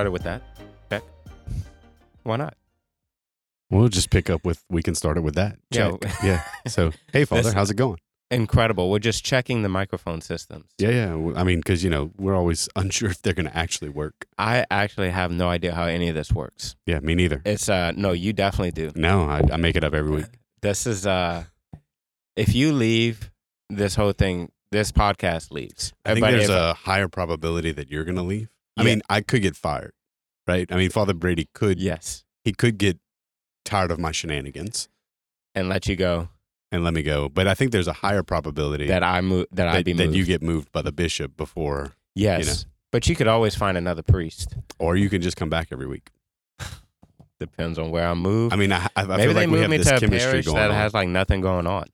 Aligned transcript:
started 0.00 0.12
with 0.12 0.22
that. 0.22 0.42
Beck. 0.88 1.02
Why 2.22 2.36
not? 2.36 2.54
We'll 3.68 3.88
just 3.88 4.08
pick 4.08 4.30
up 4.30 4.46
with 4.46 4.64
we 4.70 4.82
can 4.82 4.94
start 4.94 5.18
it 5.18 5.20
with 5.20 5.34
that. 5.34 5.58
Yeah. 5.70 5.90
Check. 6.02 6.14
Yeah. 6.24 6.42
So, 6.68 6.92
hey, 7.12 7.26
Father, 7.26 7.52
how's 7.52 7.70
it 7.70 7.76
going? 7.76 7.98
Incredible. 8.30 8.90
We're 8.90 8.98
just 9.00 9.24
checking 9.24 9.60
the 9.62 9.68
microphone 9.68 10.22
systems. 10.22 10.66
Yeah, 10.78 10.90
yeah. 10.90 11.32
I 11.36 11.44
mean, 11.44 11.58
because 11.58 11.84
you 11.84 11.90
know 11.90 12.12
we're 12.16 12.34
always 12.34 12.66
unsure 12.76 13.10
if 13.10 13.20
they're 13.20 13.34
going 13.34 13.48
to 13.50 13.54
actually 13.56 13.90
work. 13.90 14.14
I 14.38 14.64
actually 14.70 15.10
have 15.10 15.30
no 15.30 15.48
idea 15.50 15.74
how 15.74 15.84
any 15.84 16.08
of 16.08 16.14
this 16.14 16.32
works. 16.32 16.76
Yeah, 16.86 17.00
me 17.00 17.14
neither. 17.14 17.42
It's 17.44 17.68
uh 17.68 17.92
no, 17.94 18.12
you 18.12 18.32
definitely 18.32 18.70
do. 18.70 18.92
No, 18.94 19.24
I, 19.24 19.42
I 19.52 19.56
make 19.58 19.76
it 19.76 19.84
up 19.84 19.92
every 19.92 20.10
week. 20.12 20.26
This 20.62 20.86
is 20.86 21.06
uh 21.06 21.44
if 22.36 22.54
you 22.54 22.72
leave 22.72 23.30
this 23.68 23.96
whole 23.96 24.12
thing, 24.12 24.50
this 24.72 24.92
podcast 24.92 25.50
leaves. 25.50 25.92
I 26.06 26.14
think 26.14 26.24
there's 26.24 26.48
a 26.48 26.72
higher 26.72 27.08
probability 27.08 27.72
that 27.72 27.90
you're 27.90 28.04
going 28.04 28.16
to 28.16 28.22
leave. 28.22 28.48
I 28.78 28.82
Yeah. 28.82 28.86
mean, 28.86 29.02
I 29.10 29.20
could 29.20 29.42
get 29.42 29.56
fired, 29.56 29.92
right? 30.50 30.70
I 30.72 30.76
mean, 30.76 30.90
Father 30.90 31.14
Brady 31.14 31.48
could 31.54 31.80
yes, 31.80 32.24
he 32.44 32.52
could 32.52 32.76
get 32.78 32.98
tired 33.64 33.90
of 33.90 33.98
my 33.98 34.12
shenanigans 34.12 34.88
and 35.54 35.68
let 35.68 35.86
you 35.86 35.96
go 35.96 36.28
and 36.72 36.82
let 36.84 36.94
me 36.94 37.02
go. 37.02 37.28
But 37.28 37.46
I 37.46 37.54
think 37.54 37.72
there's 37.72 37.88
a 37.88 37.92
higher 37.92 38.22
probability 38.22 38.86
that 38.88 39.02
I 39.02 39.20
move 39.20 39.46
that, 39.52 39.68
I'd 39.68 39.84
be 39.84 39.92
that 39.94 40.12
you 40.12 40.24
get 40.24 40.42
moved 40.42 40.72
by 40.72 40.82
the 40.82 40.92
bishop 40.92 41.36
before, 41.36 41.92
yes, 42.14 42.66
but 42.90 43.08
you 43.08 43.14
could 43.16 43.28
always 43.28 43.54
find 43.54 43.76
another 43.78 44.02
priest. 44.02 44.54
or 44.78 44.96
you 44.96 45.08
can 45.08 45.22
just 45.22 45.36
come 45.36 45.50
back 45.50 45.68
every 45.70 45.86
week. 45.86 46.10
Depends 47.38 47.78
on 47.78 47.90
where 47.90 48.06
I 48.06 48.14
move. 48.14 48.52
I 48.52 48.56
mean, 48.56 48.72
I, 48.72 48.86
I, 48.96 49.02
I 49.02 49.04
Maybe 49.04 49.22
feel 49.22 49.28
they 49.28 49.34
like 49.34 49.46
we 49.46 49.52
move 49.52 49.60
have 49.62 49.70
me 49.70 49.78
to 49.78 49.96
a 49.96 50.00
parish 50.10 50.46
that 50.46 50.70
on. 50.70 50.76
has 50.76 50.92
like 50.92 51.08
nothing 51.08 51.40
going 51.40 51.66
on. 51.66 51.84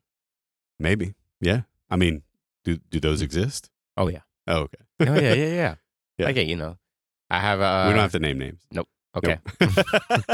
Maybe, 0.79 1.15
yeah. 1.41 1.63
I 1.89 1.97
mean, 1.97 2.23
do 2.65 2.79
do 2.91 2.99
those 3.01 3.23
exist? 3.23 3.71
Oh 3.97 4.09
yeah. 4.09 4.21
Oh, 4.47 4.63
okay. 4.63 4.79
Oh 5.01 5.15
yeah, 5.15 5.35
yeah, 5.43 5.55
yeah. 5.55 5.75
Yeah. 6.19 6.29
Okay, 6.29 6.45
you 6.45 6.57
know, 6.57 6.79
I 7.31 7.41
have 7.41 7.61
a. 7.61 7.89
we 7.89 7.93
don't 7.93 7.99
uh, 7.99 8.03
have 8.03 8.13
to 8.13 8.19
name 8.19 8.39
names. 8.39 8.61
Nope. 8.71 8.89
Okay. 9.17 9.39
Nope. 9.61 10.25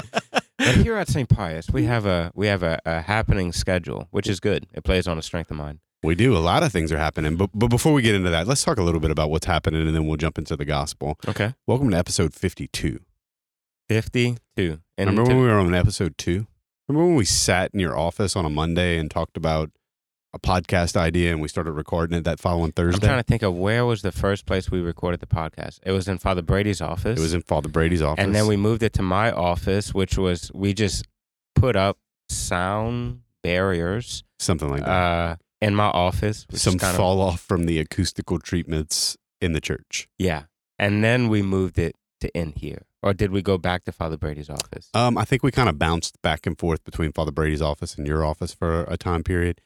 But 0.65 0.77
here 0.77 0.97
at 0.97 1.09
St. 1.09 1.29
Pius, 1.29 1.69
we 1.71 1.83
mm. 1.83 1.87
have 1.87 2.07
a 2.07 2.31
we 2.35 2.47
have 2.47 2.63
a, 2.63 2.81
a 2.85 3.01
happening 3.01 3.53
schedule, 3.53 4.07
which 4.11 4.29
is 4.29 4.39
good. 4.39 4.67
It 4.73 4.85
plays 4.85 5.09
on 5.09 5.17
the 5.17 5.23
strength 5.23 5.51
of 5.51 5.57
mind. 5.57 5.81
we 6.03 6.15
do. 6.15 6.37
A 6.37 6.39
lot 6.39 6.63
of 6.63 6.71
things 6.71 6.93
are 6.93 6.99
happening. 6.99 7.37
But 7.37 7.51
but 7.53 7.69
before 7.69 7.93
we 7.93 8.03
get 8.03 8.15
into 8.15 8.31
that, 8.31 8.47
let's 8.47 8.63
talk 8.63 8.79
a 8.79 8.83
little 8.83 9.01
bit 9.01 9.11
about 9.11 9.31
what's 9.31 9.47
happening, 9.47 9.87
and 9.87 9.95
then 9.95 10.07
we'll 10.07 10.17
jump 10.17 10.39
into 10.39 10.57
the 10.57 10.65
gospel. 10.65 11.19
Okay. 11.27 11.55
Welcome 11.67 11.91
to 11.91 11.97
episode 11.97 12.33
52. 12.33 13.01
Fifty-two. 13.89 14.79
And 14.97 15.11
Remember 15.11 15.29
when 15.29 15.41
we 15.41 15.49
were 15.49 15.59
on 15.59 15.75
episode 15.75 16.17
two? 16.17 16.47
Remember 16.89 17.07
when 17.09 17.17
we 17.17 17.25
sat 17.25 17.73
in 17.75 17.81
your 17.81 17.99
office 17.99 18.37
on 18.37 18.45
a 18.45 18.51
Monday 18.51 18.99
and 18.99 19.11
talked 19.11 19.37
about 19.37 19.71
a 20.35 20.39
podcast 20.39 20.97
idea 20.97 21.31
and 21.31 21.41
we 21.43 21.49
started 21.49 21.73
recording 21.73 22.17
it 22.17 22.25
that 22.25 22.41
following 22.41 22.73
Thursday. 22.73 23.07
I'm 23.07 23.11
trying 23.11 23.19
to 23.23 23.27
think 23.29 23.43
of 23.43 23.55
where 23.55 23.85
was 23.85 24.03
the 24.03 24.13
first 24.13 24.47
place 24.47 24.71
we 24.71 24.81
recorded 24.81 25.21
the 25.21 25.27
podcast. 25.27 25.79
It 25.85 25.93
was 25.93 26.09
in 26.09 26.19
Father 26.19 26.43
Brady's 26.43 26.81
office. 26.81 27.19
it 27.19 27.23
was 27.23 27.35
in 27.35 27.43
Father 27.43 27.69
Brady's 27.69 28.01
office. 28.03 28.25
and 28.25 28.35
then 28.35 28.47
we 28.47 28.57
moved 28.57 28.83
it 28.83 28.93
to 28.95 29.03
my 29.03 29.31
office, 29.31 29.93
which 29.93 30.17
was 30.17 30.51
we 30.55 30.73
just 30.73 31.05
put 31.55 31.77
up 31.77 31.99
sound 32.31 33.21
barriers 33.43 34.25
something 34.39 34.69
like 34.71 34.81
that. 34.85 34.89
uh, 34.89 35.37
in 35.61 35.75
my 35.75 35.87
office. 35.89 36.47
Some 36.53 36.79
kind 36.79 36.93
of- 36.93 36.97
fall 36.97 37.21
off 37.21 37.41
from 37.41 37.67
the 37.67 37.79
acoustical 37.79 38.39
treatments 38.39 39.17
in 39.41 39.53
the 39.53 39.61
church. 39.61 40.09
Yeah. 40.19 40.45
And 40.79 41.05
then 41.05 41.29
we 41.29 41.43
moved 41.43 41.79
it 41.79 41.95
to 42.21 42.37
in 42.37 42.53
here. 42.57 42.83
Or 43.03 43.13
did 43.13 43.33
we 43.33 43.43
go 43.43 43.59
back 43.59 43.85
to 43.85 43.93
Father 43.93 44.17
Brady's 44.17 44.49
office? 44.49 44.89
Um, 44.95 45.19
I 45.19 45.25
think 45.25 45.43
we 45.43 45.51
kind 45.51 45.69
of 45.69 45.79
bounced 45.79 46.23
back 46.23 46.47
and 46.47 46.57
forth 46.59 46.85
between 46.85 47.13
Father 47.13 47.33
Brady's 47.33 47.61
office 47.61 47.97
and 47.97 48.07
your 48.07 48.25
office 48.25 48.55
for 48.55 48.85
a 48.85 48.97
time 48.97 49.23
period. 49.25 49.61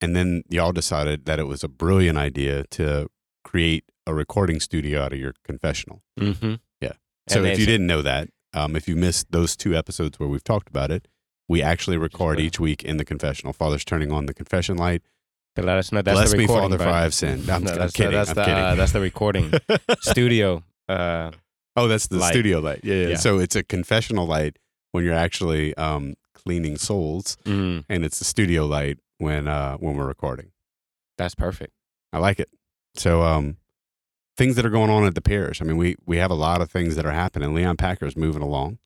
And 0.00 0.14
then 0.14 0.42
y'all 0.48 0.72
decided 0.72 1.24
that 1.26 1.38
it 1.38 1.46
was 1.46 1.64
a 1.64 1.68
brilliant 1.68 2.18
idea 2.18 2.64
to 2.70 3.08
create 3.44 3.84
a 4.06 4.14
recording 4.14 4.60
studio 4.60 5.02
out 5.02 5.12
of 5.12 5.18
your 5.18 5.34
confessional. 5.44 6.02
mm-hmm. 6.18 6.54
Yeah. 6.80 6.92
So 7.28 7.38
And 7.40 7.48
if 7.48 7.58
you 7.58 7.66
didn't 7.66 7.86
know 7.86 8.02
that, 8.02 8.28
um, 8.54 8.76
if 8.76 8.88
you 8.88 8.96
missed 8.96 9.30
those 9.32 9.56
two 9.56 9.74
episodes 9.76 10.18
where 10.18 10.28
we've 10.28 10.44
talked 10.44 10.68
about 10.68 10.90
it, 10.90 11.08
we 11.48 11.62
actually 11.62 11.96
record 11.96 12.36
good. 12.36 12.44
each 12.44 12.60
week 12.60 12.82
in 12.82 12.96
the 12.96 13.04
confessional. 13.04 13.52
Father's 13.52 13.84
turning 13.84 14.12
on 14.12 14.26
the 14.26 14.34
confession 14.34 14.76
light. 14.76 15.02
To 15.56 15.62
let 15.62 15.78
us 15.78 15.90
know 15.92 16.02
that's 16.02 16.14
Bless 16.16 16.30
the 16.30 16.36
me, 16.38 16.44
recording. 16.44 16.70
Father, 16.70 16.84
for. 16.84 16.90
I 16.90 17.02
have 17.02 17.14
sinned. 17.14 17.48
I'm, 17.50 17.64
No, 17.64 17.72
I'm 17.72 17.78
that's 17.78 17.92
kidding. 17.92 18.12
The, 18.12 18.16
that's 18.18 18.30
I'm 18.30 18.34
the, 18.36 18.44
kidding. 18.44 18.64
Uh, 18.64 18.74
that's 18.76 18.92
the 18.92 19.00
recording 19.00 19.52
studio. 20.00 20.62
Uh, 20.88 21.32
oh, 21.76 21.88
that's 21.88 22.06
the 22.06 22.18
light. 22.18 22.30
studio 22.32 22.60
light. 22.60 22.80
Yeah, 22.84 22.94
yeah, 22.94 23.08
Yeah. 23.08 23.16
So 23.16 23.38
it's 23.38 23.56
a 23.56 23.62
confessional 23.62 24.26
light 24.26 24.58
when 24.92 25.04
you're 25.04 25.14
actually 25.14 25.74
um, 25.76 26.14
cleaning 26.34 26.76
souls, 26.76 27.36
mm, 27.44 27.84
and 27.88 28.04
it's 28.04 28.18
the 28.18 28.24
studio 28.24 28.66
light 28.66 28.98
when 29.18 29.46
uh, 29.48 29.76
when 29.76 29.96
we're 29.96 30.06
recording. 30.06 30.50
that's 31.16 31.34
perfect. 31.34 31.72
I 32.12 32.18
like 32.18 32.40
it. 32.40 32.48
So, 32.94 33.22
um, 33.22 33.58
things 34.36 34.56
that 34.56 34.64
are 34.64 34.70
going 34.70 34.90
on 34.90 35.04
at 35.04 35.14
the 35.14 35.20
parish. 35.20 35.60
I 35.60 35.64
mean, 35.64 35.76
we 35.76 35.96
we 36.06 36.16
have 36.18 36.30
a 36.30 36.34
lot 36.34 36.60
of 36.60 36.70
things 36.70 36.96
that 36.96 37.04
are 37.06 37.12
happening. 37.12 37.54
Leon 37.54 37.76
Packer's 37.76 38.16
moving 38.16 38.42
along. 38.42 38.78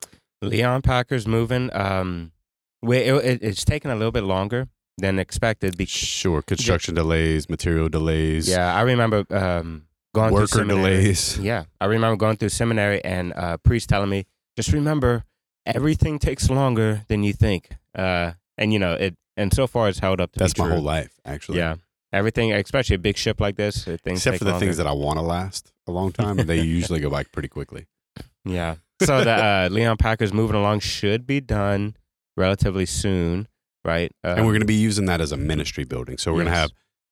Leon 0.42 0.82
Packer's 0.82 1.26
moving. 1.26 1.70
Um, 1.72 2.32
we, 2.82 2.96
it, 2.98 3.14
it- 3.24 3.42
it's 3.42 3.64
taken 3.64 3.90
a 3.90 3.94
little 3.94 4.10
bit 4.12 4.24
longer 4.24 4.68
than 4.98 5.18
expected. 5.20 5.76
Because, 5.78 5.92
Sure, 5.92 6.42
construction 6.42 6.94
delays, 6.94 7.48
material 7.48 7.88
delays, 7.88 8.48
yeah, 8.48 8.74
I 8.74 8.80
remember 8.82 9.24
um, 9.30 9.84
going 10.14 10.32
worker 10.34 10.46
through 10.48 10.58
seminary. 10.68 10.96
delays. 10.96 11.38
Yeah, 11.42 11.64
I 11.80 11.84
remember 11.86 12.16
going 12.16 12.36
through 12.38 12.48
seminary 12.50 13.04
and 13.04 13.32
uh, 13.36 13.56
priest 13.58 13.88
telling 13.88 14.10
me, 14.10 14.26
just 14.56 14.72
remember, 14.72 15.24
everything 15.64 16.18
takes 16.18 16.50
longer 16.50 17.04
than 17.08 17.22
you 17.22 17.32
think. 17.32 17.70
Uh, 17.94 18.32
and 18.58 18.72
you 18.72 18.78
know 18.80 18.94
it. 18.94 19.14
And 19.36 19.52
so 19.52 19.66
far, 19.66 19.88
it's 19.88 19.98
held 20.00 20.20
up 20.20 20.32
to 20.32 20.38
That's 20.38 20.54
be 20.54 20.62
my 20.62 20.66
true. 20.68 20.74
whole 20.76 20.84
life, 20.84 21.10
actually. 21.24 21.58
Yeah, 21.58 21.76
everything, 22.12 22.52
especially 22.52 22.96
a 22.96 22.98
big 22.98 23.16
ship 23.16 23.40
like 23.40 23.56
this, 23.56 23.84
things 23.84 24.00
Except 24.06 24.38
for 24.38 24.44
the 24.44 24.50
longer. 24.50 24.66
things 24.66 24.76
that 24.76 24.86
I 24.86 24.92
want 24.92 25.18
to 25.18 25.22
last 25.22 25.72
a 25.86 25.92
long 25.92 26.12
time, 26.12 26.36
they 26.36 26.60
usually 26.62 27.00
go 27.00 27.10
by 27.10 27.24
pretty 27.24 27.48
quickly. 27.48 27.86
Yeah. 28.44 28.76
So 29.02 29.24
the 29.24 29.32
uh, 29.32 29.68
Leon 29.72 29.96
Packer's 29.96 30.32
moving 30.32 30.56
along 30.56 30.80
should 30.80 31.26
be 31.26 31.40
done 31.40 31.96
relatively 32.36 32.86
soon, 32.86 33.48
right? 33.84 34.12
Uh, 34.22 34.34
and 34.36 34.46
we're 34.46 34.52
going 34.52 34.60
to 34.60 34.66
be 34.66 34.74
using 34.74 35.06
that 35.06 35.20
as 35.20 35.32
a 35.32 35.36
ministry 35.36 35.84
building. 35.84 36.18
So 36.18 36.32
we're 36.32 36.44
going 36.44 36.52
to 36.52 36.58
have 36.58 36.70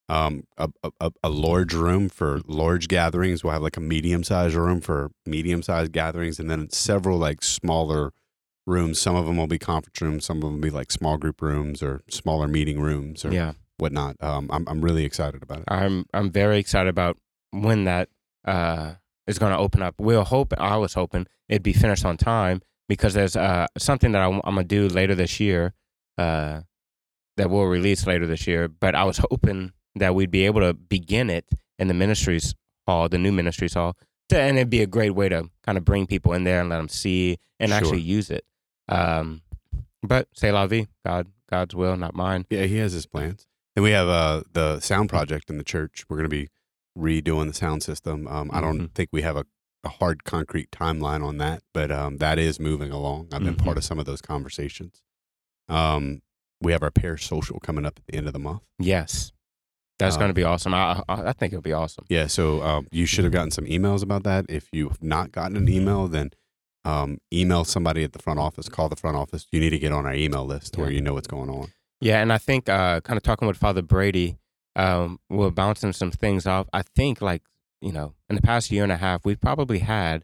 um, 0.09 0.43
a, 0.57 0.69
a, 0.99 1.11
a 1.23 1.29
large 1.29 1.73
room 1.73 2.07
for 2.09 2.41
large 2.45 2.87
gatherings. 2.87 3.43
We'll 3.43 3.53
have 3.53 3.61
like 3.61 3.77
a 3.77 3.81
medium 3.81 4.23
sized 4.23 4.55
room 4.55 4.81
for 4.81 5.11
medium 5.25 5.63
sized 5.63 5.91
gatherings, 5.91 6.39
and 6.39 6.49
then 6.49 6.69
several 6.69 7.17
like 7.17 7.43
smaller 7.43 8.11
rooms. 8.71 8.99
Some 8.99 9.15
of 9.15 9.25
them 9.25 9.37
will 9.37 9.47
be 9.47 9.59
conference 9.59 10.01
rooms. 10.01 10.25
Some 10.25 10.37
of 10.37 10.43
them 10.43 10.53
will 10.53 10.61
be 10.61 10.69
like 10.69 10.91
small 10.91 11.17
group 11.17 11.41
rooms 11.41 11.83
or 11.83 12.01
smaller 12.09 12.47
meeting 12.47 12.79
rooms 12.79 13.23
or 13.23 13.31
yeah. 13.31 13.53
whatnot. 13.77 14.15
Um, 14.21 14.49
I'm 14.51 14.67
I'm 14.67 14.81
really 14.81 15.05
excited 15.05 15.43
about 15.43 15.59
it. 15.59 15.65
I'm 15.67 16.05
I'm 16.13 16.31
very 16.31 16.57
excited 16.57 16.89
about 16.89 17.17
when 17.51 17.83
that 17.83 18.09
uh, 18.45 18.93
is 19.27 19.37
going 19.37 19.51
to 19.51 19.57
open 19.57 19.81
up. 19.81 19.95
We'll 19.99 20.23
hope. 20.23 20.53
I 20.57 20.77
was 20.77 20.93
hoping 20.93 21.27
it'd 21.49 21.63
be 21.63 21.73
finished 21.73 22.05
on 22.05 22.17
time 22.17 22.61
because 22.87 23.13
there's 23.13 23.35
uh, 23.35 23.67
something 23.77 24.13
that 24.13 24.21
I, 24.21 24.27
am 24.27 24.41
gonna 24.41 24.63
do 24.63 24.87
later 24.87 25.15
this 25.15 25.39
year 25.39 25.73
uh, 26.17 26.61
that 27.37 27.49
we'll 27.49 27.65
release 27.65 28.07
later 28.07 28.25
this 28.25 28.47
year. 28.47 28.67
But 28.67 28.95
I 28.95 29.03
was 29.03 29.19
hoping 29.29 29.73
that 29.95 30.15
we'd 30.15 30.31
be 30.31 30.45
able 30.45 30.61
to 30.61 30.73
begin 30.73 31.29
it 31.29 31.45
in 31.77 31.87
the 31.87 31.93
ministries 31.93 32.55
hall, 32.87 33.09
the 33.09 33.17
new 33.17 33.31
ministries 33.31 33.73
hall, 33.73 33.95
and 34.33 34.57
it'd 34.57 34.69
be 34.69 34.81
a 34.81 34.87
great 34.87 35.11
way 35.11 35.29
to 35.29 35.49
kind 35.65 35.77
of 35.77 35.85
bring 35.85 36.07
people 36.07 36.33
in 36.33 36.43
there 36.43 36.61
and 36.61 36.69
let 36.69 36.77
them 36.77 36.89
see 36.89 37.37
and 37.59 37.69
Sure. 37.69 37.77
actually 37.77 38.01
use 38.01 38.29
it. 38.29 38.43
Um, 38.91 39.41
but 40.03 40.27
say 40.33 40.51
la 40.51 40.67
vie, 40.67 40.87
God, 41.05 41.27
God's 41.49 41.75
will, 41.75 41.95
not 41.97 42.15
mine. 42.15 42.45
Yeah, 42.49 42.63
he 42.63 42.77
has 42.77 42.93
his 42.93 43.05
plans. 43.05 43.47
And 43.75 43.83
we 43.83 43.91
have 43.91 44.07
uh, 44.07 44.43
the 44.51 44.79
sound 44.79 45.09
project 45.09 45.49
in 45.49 45.57
the 45.57 45.63
church. 45.63 46.05
We're 46.09 46.17
going 46.17 46.29
to 46.29 46.29
be 46.29 46.49
redoing 46.97 47.47
the 47.47 47.53
sound 47.53 47.83
system. 47.83 48.27
Um, 48.27 48.49
I 48.53 48.59
don't 48.61 48.79
Mhm. 48.79 48.93
think 48.93 49.09
we 49.13 49.21
have 49.21 49.37
a, 49.37 49.45
a 49.83 49.89
hard, 49.89 50.23
concrete 50.25 50.71
timeline 50.71 51.23
on 51.23 51.37
that, 51.37 51.63
but 51.73 51.89
um, 51.91 52.17
that 52.17 52.37
is 52.37 52.59
moving 52.59 52.91
along. 52.91 53.29
I've 53.31 53.43
been 53.43 53.55
Mhm. 53.55 53.63
part 53.63 53.77
of 53.77 53.83
some 53.85 53.97
of 53.99 54.05
those 54.05 54.21
conversations. 54.21 55.01
Um, 55.69 56.21
we 56.59 56.71
have 56.73 56.83
our 56.83 56.91
parish 56.91 57.25
social 57.27 57.59
coming 57.59 57.85
up 57.85 57.97
at 57.97 58.05
the 58.07 58.15
end 58.15 58.27
of 58.27 58.33
the 58.33 58.39
month. 58.39 58.61
Yes, 58.77 59.31
that's 59.97 60.17
going 60.17 60.27
to 60.27 60.31
Um, 60.31 60.35
be 60.35 60.43
awesome. 60.43 60.73
I, 60.73 61.01
I 61.07 61.29
I 61.29 61.33
think 61.33 61.53
it'll 61.53 61.61
be 61.61 61.73
awesome. 61.73 62.05
Yeah, 62.09 62.27
so 62.27 62.61
um, 62.61 62.87
you 62.91 63.05
should 63.05 63.23
have 63.23 63.31
gotten 63.33 63.51
some 63.51 63.65
emails 63.65 64.03
about 64.03 64.23
that. 64.23 64.45
If 64.49 64.67
you've 64.71 65.01
not 65.01 65.31
gotten 65.31 65.55
an 65.57 65.69
email, 65.69 66.07
then 66.07 66.31
um, 66.85 67.19
email 67.33 67.63
somebody 67.63 68.03
at 68.03 68.13
the 68.13 68.19
front 68.19 68.39
office, 68.39 68.69
call 68.69 68.89
the 68.89 68.95
front 68.95 69.17
office. 69.17 69.45
You 69.51 69.59
need 69.59 69.71
to 69.71 69.79
get 69.79 69.91
on 69.91 70.05
our 70.05 70.13
email 70.13 70.45
list 70.45 70.77
where 70.77 70.91
you 70.91 71.01
know 71.01 71.13
what's 71.13 71.27
going 71.27 71.49
on. 71.49 71.71
Yeah, 71.99 72.21
and 72.21 72.33
I 72.33 72.37
think 72.37 72.67
uh, 72.67 73.01
kind 73.01 73.17
of 73.17 73.23
talking 73.23 73.47
with 73.47 73.57
Father 73.57 73.81
Brady, 73.81 74.39
um, 74.75 75.19
we're 75.29 75.51
bouncing 75.51 75.93
some 75.93 76.11
things 76.11 76.47
off. 76.47 76.67
I 76.73 76.81
think 76.81 77.21
like 77.21 77.43
you 77.81 77.91
know, 77.91 78.13
in 78.29 78.35
the 78.35 78.41
past 78.41 78.71
year 78.71 78.83
and 78.83 78.91
a 78.91 78.97
half, 78.97 79.25
we've 79.25 79.41
probably 79.41 79.79
had 79.79 80.23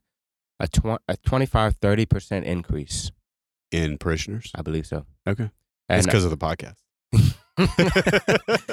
a 0.59 0.67
tw- 0.67 1.01
a 1.07 1.17
25 1.17 1.75
30 1.75 2.05
percent 2.05 2.45
increase. 2.45 3.11
In 3.71 3.97
parishioners? 3.97 4.51
I 4.55 4.61
believe 4.61 4.87
so. 4.87 5.05
Okay. 5.27 5.49
It's 5.89 6.05
because 6.05 6.25
of 6.25 6.31
the 6.31 6.37
podcast. 6.37 6.75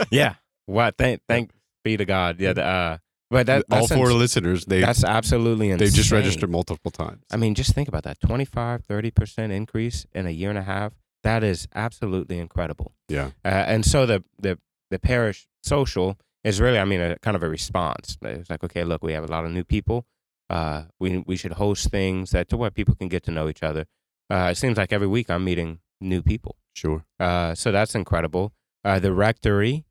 yeah, 0.10 0.34
what? 0.66 0.96
Thank 0.96 1.20
thank 1.28 1.50
be 1.82 1.96
to 1.96 2.04
God. 2.04 2.40
Yeah, 2.40 2.52
the, 2.52 2.64
uh, 2.64 2.98
but 3.30 3.46
that 3.46 3.64
All 3.70 3.86
four 3.86 4.10
ins- 4.10 4.18
listeners, 4.18 4.64
they 4.66 4.80
that's 4.80 5.04
absolutely 5.04 5.70
insane. 5.70 5.78
they've 5.86 5.94
just 5.94 6.12
registered 6.12 6.50
multiple 6.50 6.90
times. 6.90 7.22
I 7.30 7.36
mean, 7.36 7.54
just 7.54 7.74
think 7.74 7.88
about 7.88 8.04
that 8.04 8.20
25 8.20 8.84
30 8.84 9.10
percent 9.10 9.52
increase 9.52 10.06
in 10.12 10.26
a 10.26 10.30
year 10.30 10.50
and 10.50 10.58
a 10.58 10.62
half. 10.62 10.92
That 11.22 11.42
is 11.42 11.66
absolutely 11.74 12.38
incredible. 12.38 12.92
yeah. 13.08 13.30
Uh, 13.44 13.48
and 13.48 13.84
so 13.84 14.04
the, 14.06 14.22
the 14.38 14.58
the 14.90 14.98
parish 14.98 15.48
social 15.62 16.18
is 16.44 16.60
really, 16.60 16.78
I 16.78 16.84
mean, 16.84 17.00
a 17.00 17.18
kind 17.20 17.34
of 17.34 17.42
a 17.42 17.48
response. 17.48 18.18
It's 18.20 18.50
like, 18.50 18.62
okay, 18.64 18.84
look, 18.84 19.02
we 19.02 19.14
have 19.14 19.24
a 19.24 19.28
lot 19.32 19.46
of 19.46 19.50
new 19.50 19.64
people. 19.64 20.06
Uh, 20.50 20.82
we 21.00 21.18
we 21.26 21.36
should 21.36 21.52
host 21.52 21.90
things 21.90 22.30
that 22.32 22.48
to 22.50 22.56
where 22.58 22.70
people 22.70 22.94
can 22.94 23.08
get 23.08 23.22
to 23.24 23.30
know 23.30 23.48
each 23.48 23.62
other. 23.62 23.86
Uh, 24.30 24.48
it 24.52 24.56
seems 24.56 24.76
like 24.76 24.92
every 24.92 25.06
week 25.08 25.30
I'm 25.30 25.44
meeting 25.44 25.80
new 26.00 26.22
people. 26.22 26.56
Sure. 26.74 27.04
Uh, 27.18 27.54
so 27.54 27.72
that's 27.72 27.94
incredible. 27.94 28.52
Uh, 28.84 28.98
the 28.98 29.12
rectory 29.12 29.86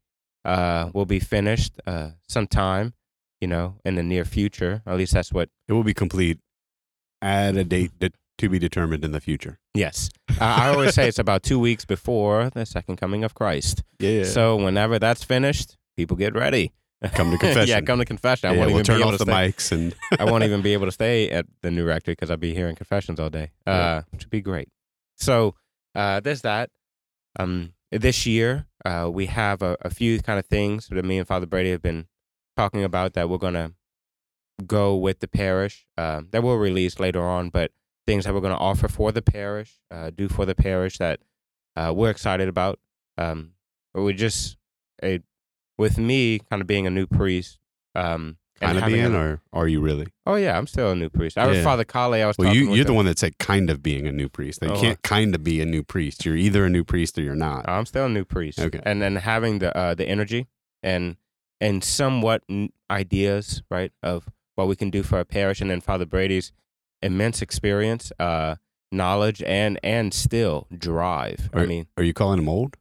uh, 0.45 0.91
will 0.93 1.05
be 1.07 1.19
finished 1.19 1.79
uh, 1.87 2.09
sometime, 2.27 2.93
you 3.43 3.47
know, 3.53 3.75
in 3.87 3.93
the 3.95 4.03
near 4.13 4.25
future. 4.25 4.81
At 4.87 4.95
least 4.97 5.13
that's 5.13 5.31
what. 5.33 5.49
It 5.67 5.73
will 5.73 5.83
be 5.83 5.93
complete 5.93 6.39
at 7.21 7.55
a 7.57 7.63
date 7.75 7.91
that 7.99 8.13
to 8.39 8.49
be 8.49 8.57
determined 8.59 9.03
in 9.05 9.11
the 9.11 9.21
future. 9.21 9.59
Yes, 9.75 10.09
I 10.39 10.65
I 10.65 10.69
always 10.73 10.93
say 10.95 11.07
it's 11.07 11.19
about 11.19 11.43
two 11.43 11.59
weeks 11.59 11.85
before 11.85 12.49
the 12.49 12.65
second 12.65 12.95
coming 12.97 13.23
of 13.23 13.33
Christ. 13.35 13.83
Yeah. 13.99 14.23
So 14.23 14.55
whenever 14.55 14.97
that's 14.99 15.23
finished, 15.23 15.77
people 15.97 16.17
get 16.17 16.33
ready. 16.33 16.71
Come 17.15 17.31
to 17.31 17.37
confession. 17.45 17.67
yeah, 17.69 17.81
come 17.81 17.99
to 17.99 18.05
confession. 18.05 18.49
I 18.49 18.53
yeah, 18.53 18.59
won't 18.59 18.71
we'll 18.71 18.79
even 18.81 18.85
turn 18.85 18.97
be 18.97 19.01
able 19.03 19.11
off 19.13 19.19
to 19.19 19.25
the 19.25 19.31
stay. 19.31 19.51
mics 19.51 19.71
and 19.73 19.95
I 20.19 20.25
won't 20.31 20.43
even 20.45 20.61
be 20.61 20.73
able 20.73 20.85
to 20.87 20.91
stay 20.91 21.29
at 21.29 21.45
the 21.61 21.69
new 21.69 21.85
rectory 21.85 22.13
because 22.13 22.31
I'll 22.31 22.37
be 22.49 22.53
hearing 22.55 22.75
confessions 22.75 23.19
all 23.19 23.29
day, 23.29 23.51
uh, 23.67 23.71
Yeah. 23.71 24.01
which 24.11 24.23
would 24.23 24.29
be 24.31 24.41
great. 24.41 24.69
So 25.17 25.55
uh, 25.95 26.21
there's 26.21 26.41
that. 26.41 26.69
Um, 27.37 27.73
this 27.91 28.25
year, 28.25 28.65
uh, 28.85 29.09
we 29.11 29.25
have 29.27 29.61
a, 29.61 29.75
a 29.81 29.89
few 29.89 30.19
kind 30.21 30.39
of 30.39 30.45
things 30.47 30.87
that 30.87 31.03
me 31.05 31.17
and 31.19 31.27
Father 31.27 31.45
Brady 31.45 31.71
have 31.71 31.81
been 31.81 32.07
talking 32.55 32.83
about 32.83 33.13
that 33.13 33.29
we're 33.29 33.37
going 33.37 33.53
to 33.53 33.73
go 34.65 34.95
with 34.95 35.19
the 35.19 35.27
parish 35.27 35.85
uh, 35.97 36.21
that 36.31 36.43
we'll 36.43 36.57
release 36.57 36.99
later 36.99 37.21
on, 37.23 37.49
but 37.49 37.71
things 38.05 38.25
that 38.25 38.33
we're 38.33 38.41
going 38.41 38.53
to 38.53 38.59
offer 38.59 38.87
for 38.87 39.11
the 39.11 39.21
parish, 39.21 39.79
uh, 39.91 40.09
do 40.09 40.27
for 40.29 40.45
the 40.45 40.55
parish 40.55 40.97
that 40.97 41.19
uh, 41.75 41.91
we're 41.95 42.09
excited 42.09 42.47
about. 42.47 42.79
Um, 43.17 43.51
we 43.93 44.13
just, 44.13 44.57
it, 45.01 45.23
with 45.77 45.97
me 45.97 46.39
kind 46.49 46.61
of 46.61 46.67
being 46.67 46.85
a 46.85 46.89
new 46.91 47.07
priest, 47.07 47.59
um, 47.95 48.37
kind 48.59 48.77
of 48.77 48.85
being, 48.85 49.13
a- 49.13 49.19
or 49.19 49.41
are 49.53 49.67
you 49.67 49.81
really? 49.81 50.07
Oh 50.25 50.35
yeah, 50.35 50.57
I'm 50.57 50.67
still 50.67 50.91
a 50.91 50.95
new 50.95 51.09
priest. 51.09 51.37
I 51.37 51.47
was 51.47 51.57
Yeah. 51.57 51.63
Father 51.63 51.83
Kale. 51.83 52.13
I 52.13 52.25
was 52.25 52.37
Well, 52.37 52.47
talking 52.49 52.61
you, 52.69 52.75
you're 52.75 52.85
the 52.85 52.91
him. 52.91 52.95
one 52.97 53.05
that 53.05 53.19
said 53.19 53.37
kind 53.39 53.69
of 53.69 53.81
being 53.83 54.07
a 54.07 54.11
new 54.11 54.29
priest. 54.29 54.59
You 54.61 54.69
Oh, 54.69 54.79
can't 54.79 55.01
kind 55.01 55.33
of 55.35 55.43
be 55.43 55.61
a 55.61 55.65
new 55.65 55.83
priest. 55.83 56.25
You're 56.25 56.35
either 56.37 56.65
a 56.65 56.69
new 56.69 56.83
priest 56.83 57.17
or 57.17 57.21
you're 57.23 57.35
not. 57.35 57.67
I'm 57.67 57.85
still 57.85 58.05
a 58.05 58.09
new 58.09 58.23
priest. 58.25 58.59
Okay. 58.59 58.79
And 58.83 59.01
then 59.01 59.15
having 59.17 59.59
the 59.59 59.75
uh, 59.75 59.95
the 59.95 60.07
energy 60.07 60.47
and 60.81 61.17
and 61.63 61.83
somewhat 61.83 62.43
ideas, 62.91 63.63
right, 63.71 63.91
of 64.03 64.27
what 64.55 64.67
we 64.67 64.75
can 64.75 64.89
do 64.89 65.01
for 65.01 65.17
our 65.17 65.23
parish, 65.25 65.61
and 65.61 65.71
then 65.71 65.79
Father 65.81 66.05
Brady's 66.05 66.51
immense 67.01 67.41
experience, 67.41 68.11
uh, 68.19 68.55
knowledge, 68.91 69.41
and 69.43 69.79
and 69.81 70.13
still 70.13 70.67
drive. 70.77 71.49
I 71.53 71.61
Are- 71.61 71.67
mean, 71.67 71.87
Are 71.97 72.03
you 72.03 72.13
calling 72.13 72.39
him 72.39 72.49
old? 72.49 72.75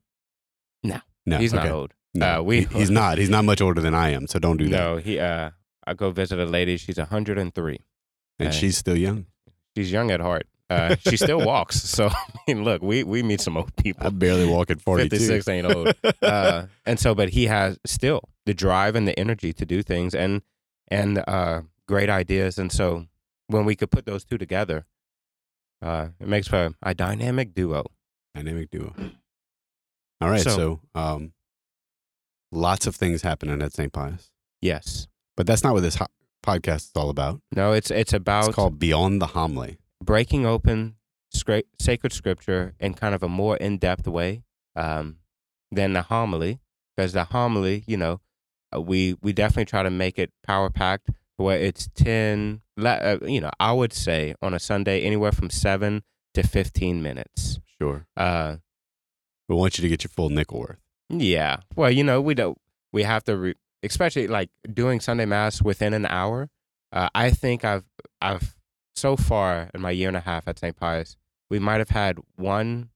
No. 0.83 1.01
No. 1.25 1.39
he's 1.39 1.53
not 1.55 1.69
old. 1.69 1.95
No, 2.15 2.41
Uh, 2.41 2.43
we 2.43 2.65
he's 2.65 2.91
not. 2.91 3.19
He's 3.19 3.31
not 3.31 3.45
much 3.45 3.61
older 3.61 3.81
than 3.81 3.95
I 3.95 4.11
am. 4.11 4.27
So 4.27 4.39
don't 4.39 4.57
do 4.59 4.65
that. 4.65 4.71
No, 4.77 4.97
he. 4.97 5.19
Uh, 5.19 5.51
I 5.87 5.95
go 5.95 6.11
visit 6.11 6.39
a 6.39 6.45
lady. 6.45 6.77
She's 6.77 6.99
103. 6.99 7.81
And 8.39 8.49
uh, 8.49 8.53
she's 8.53 8.77
still 8.77 8.97
young. 8.97 9.27
She's 9.77 9.91
young 9.91 10.11
at 10.11 10.21
heart. 10.21 10.47
Uh, 10.73 10.97
she 11.09 11.17
still 11.17 11.41
walks. 11.45 11.77
So 11.97 12.09
I 12.09 12.39
mean, 12.49 12.65
look, 12.65 12.81
we 12.83 13.05
we 13.05 13.23
meet 13.23 13.41
some 13.41 13.57
old 13.57 13.75
people. 13.77 14.07
I 14.07 14.11
barely 14.11 14.47
walk 14.49 14.71
at 14.71 14.81
42. 14.81 15.11
56 15.11 15.49
ain't 15.49 15.67
old. 15.67 15.95
uh, 16.23 16.67
and 16.87 16.99
so, 16.99 17.15
but 17.15 17.29
he 17.31 17.47
has 17.47 17.79
still 17.85 18.21
the 18.47 18.55
drive 18.55 18.97
and 18.97 19.07
the 19.07 19.19
energy 19.19 19.53
to 19.53 19.65
do 19.67 19.83
things 19.83 20.15
and 20.15 20.43
and 20.89 21.23
uh, 21.27 21.63
great 21.87 22.09
ideas. 22.11 22.59
And 22.59 22.71
so, 22.73 23.07
when 23.49 23.65
we 23.65 23.77
could 23.77 23.91
put 23.91 24.07
those 24.07 24.25
two 24.25 24.39
together, 24.39 24.87
uh, 25.83 26.09
it 26.21 26.29
makes 26.29 26.49
for 26.49 26.75
a 26.83 26.95
dynamic 26.95 27.55
duo. 27.55 27.85
Dynamic 28.35 28.71
duo. 28.71 28.95
All 30.21 30.31
right. 30.31 30.41
So- 30.43 30.57
So, 30.57 30.81
um, 30.95 31.33
lots 32.51 32.87
of 32.87 32.97
things 32.97 33.23
happening 33.23 33.63
at 33.63 33.73
St. 33.73 33.93
Pius, 33.93 34.31
Yes. 34.61 35.09
but 35.37 35.47
that's 35.47 35.63
not 35.65 35.73
what 35.75 35.83
this 35.83 35.97
ho- 35.97 36.07
podcast 36.45 36.85
is 36.85 36.93
all 36.97 37.11
about. 37.11 37.41
No, 37.55 37.73
it's 37.73 37.91
it's 37.91 38.13
about 38.13 38.49
It's 38.49 38.57
called 38.57 38.79
Beyond 38.79 39.21
the 39.21 39.29
Homily. 39.29 39.79
Breaking 40.03 40.45
open 40.47 40.97
scra- 41.35 41.65
sacred 41.79 42.13
scripture 42.13 42.75
in 42.79 42.95
kind 42.95 43.15
of 43.15 43.23
a 43.23 43.29
more 43.29 43.57
in 43.57 43.79
depth 43.79 44.07
way 44.09 44.43
um, 44.77 45.17
than 45.71 45.93
the 45.93 46.03
homily, 46.03 46.61
because 46.97 47.13
the 47.13 47.25
homily, 47.25 47.85
you 47.87 47.97
know, 47.97 48.21
uh, 48.75 48.81
we 48.81 49.17
we 49.23 49.33
definitely 49.33 49.67
try 49.67 49.83
to 49.83 49.91
make 49.91 50.19
it 50.19 50.31
power 50.43 50.71
packed 50.71 51.11
where 51.37 51.59
it's 51.59 51.89
ten. 51.95 52.61
Uh, 52.83 53.19
you 53.23 53.41
know, 53.41 53.51
I 53.61 53.73
would 53.73 53.93
say 53.93 54.35
on 54.43 54.55
a 54.55 54.59
Sunday 54.59 55.03
anywhere 55.03 55.33
from 55.33 55.51
seven 55.51 56.03
to 56.35 56.43
fifteen 56.43 57.03
minutes. 57.03 57.59
Sure. 57.81 58.07
Uh, 58.17 58.57
We 59.49 59.57
want 59.57 59.77
you 59.79 59.83
to 59.83 59.89
get 59.89 60.05
your 60.05 60.09
full 60.11 60.31
nickel 60.31 60.61
worth. 60.61 60.79
yeah. 61.11 61.59
Well, 61.77 61.91
you 61.91 62.05
know, 62.05 62.21
we 62.21 62.35
don't. 62.35 62.57
We 62.93 63.03
have 63.05 63.25
to, 63.25 63.37
re- 63.37 63.55
especially 63.83 64.29
like 64.29 64.51
doing 64.73 65.01
Sunday 65.01 65.25
Mass 65.27 65.61
within 65.63 65.95
an 65.95 66.07
hour. 66.07 66.49
Uh, 66.93 67.09
I 67.15 67.31
think 67.31 67.65
I've 67.65 67.85
I've 68.21 68.55
so 68.95 69.17
far 69.17 69.71
in 69.75 69.81
my 69.81 69.91
year 69.91 70.09
and 70.09 70.17
a 70.17 70.21
half 70.21 70.47
at 70.49 70.59
St. 70.59 70.77
Pius, 70.77 71.17
we 71.51 71.59
might 71.59 71.79
have 71.79 71.91
had 71.91 72.19
one 72.37 72.91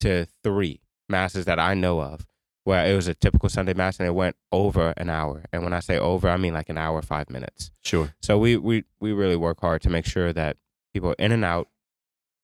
to 0.00 0.26
three 0.42 0.80
masses 1.08 1.44
that 1.46 1.58
I 1.58 1.74
know 1.74 2.00
of 2.00 2.26
where 2.64 2.86
it 2.90 2.94
was 2.94 3.08
a 3.08 3.14
typical 3.14 3.48
Sunday 3.48 3.74
Mass 3.74 3.98
and 3.98 4.06
it 4.06 4.12
went 4.14 4.36
over 4.52 4.92
an 4.96 5.10
hour. 5.10 5.44
And 5.52 5.64
when 5.64 5.72
I 5.72 5.80
say 5.80 5.98
over, 5.98 6.28
I 6.28 6.36
mean 6.36 6.54
like 6.54 6.68
an 6.68 6.78
hour 6.78 7.02
five 7.02 7.28
minutes. 7.30 7.70
Sure. 7.82 8.14
So 8.22 8.38
we 8.38 8.56
we 8.56 8.84
we 9.00 9.12
really 9.12 9.36
work 9.36 9.60
hard 9.60 9.82
to 9.82 9.90
make 9.90 10.06
sure 10.06 10.32
that 10.32 10.56
people 10.94 11.10
are 11.10 11.16
in 11.18 11.32
and 11.32 11.44
out 11.44 11.68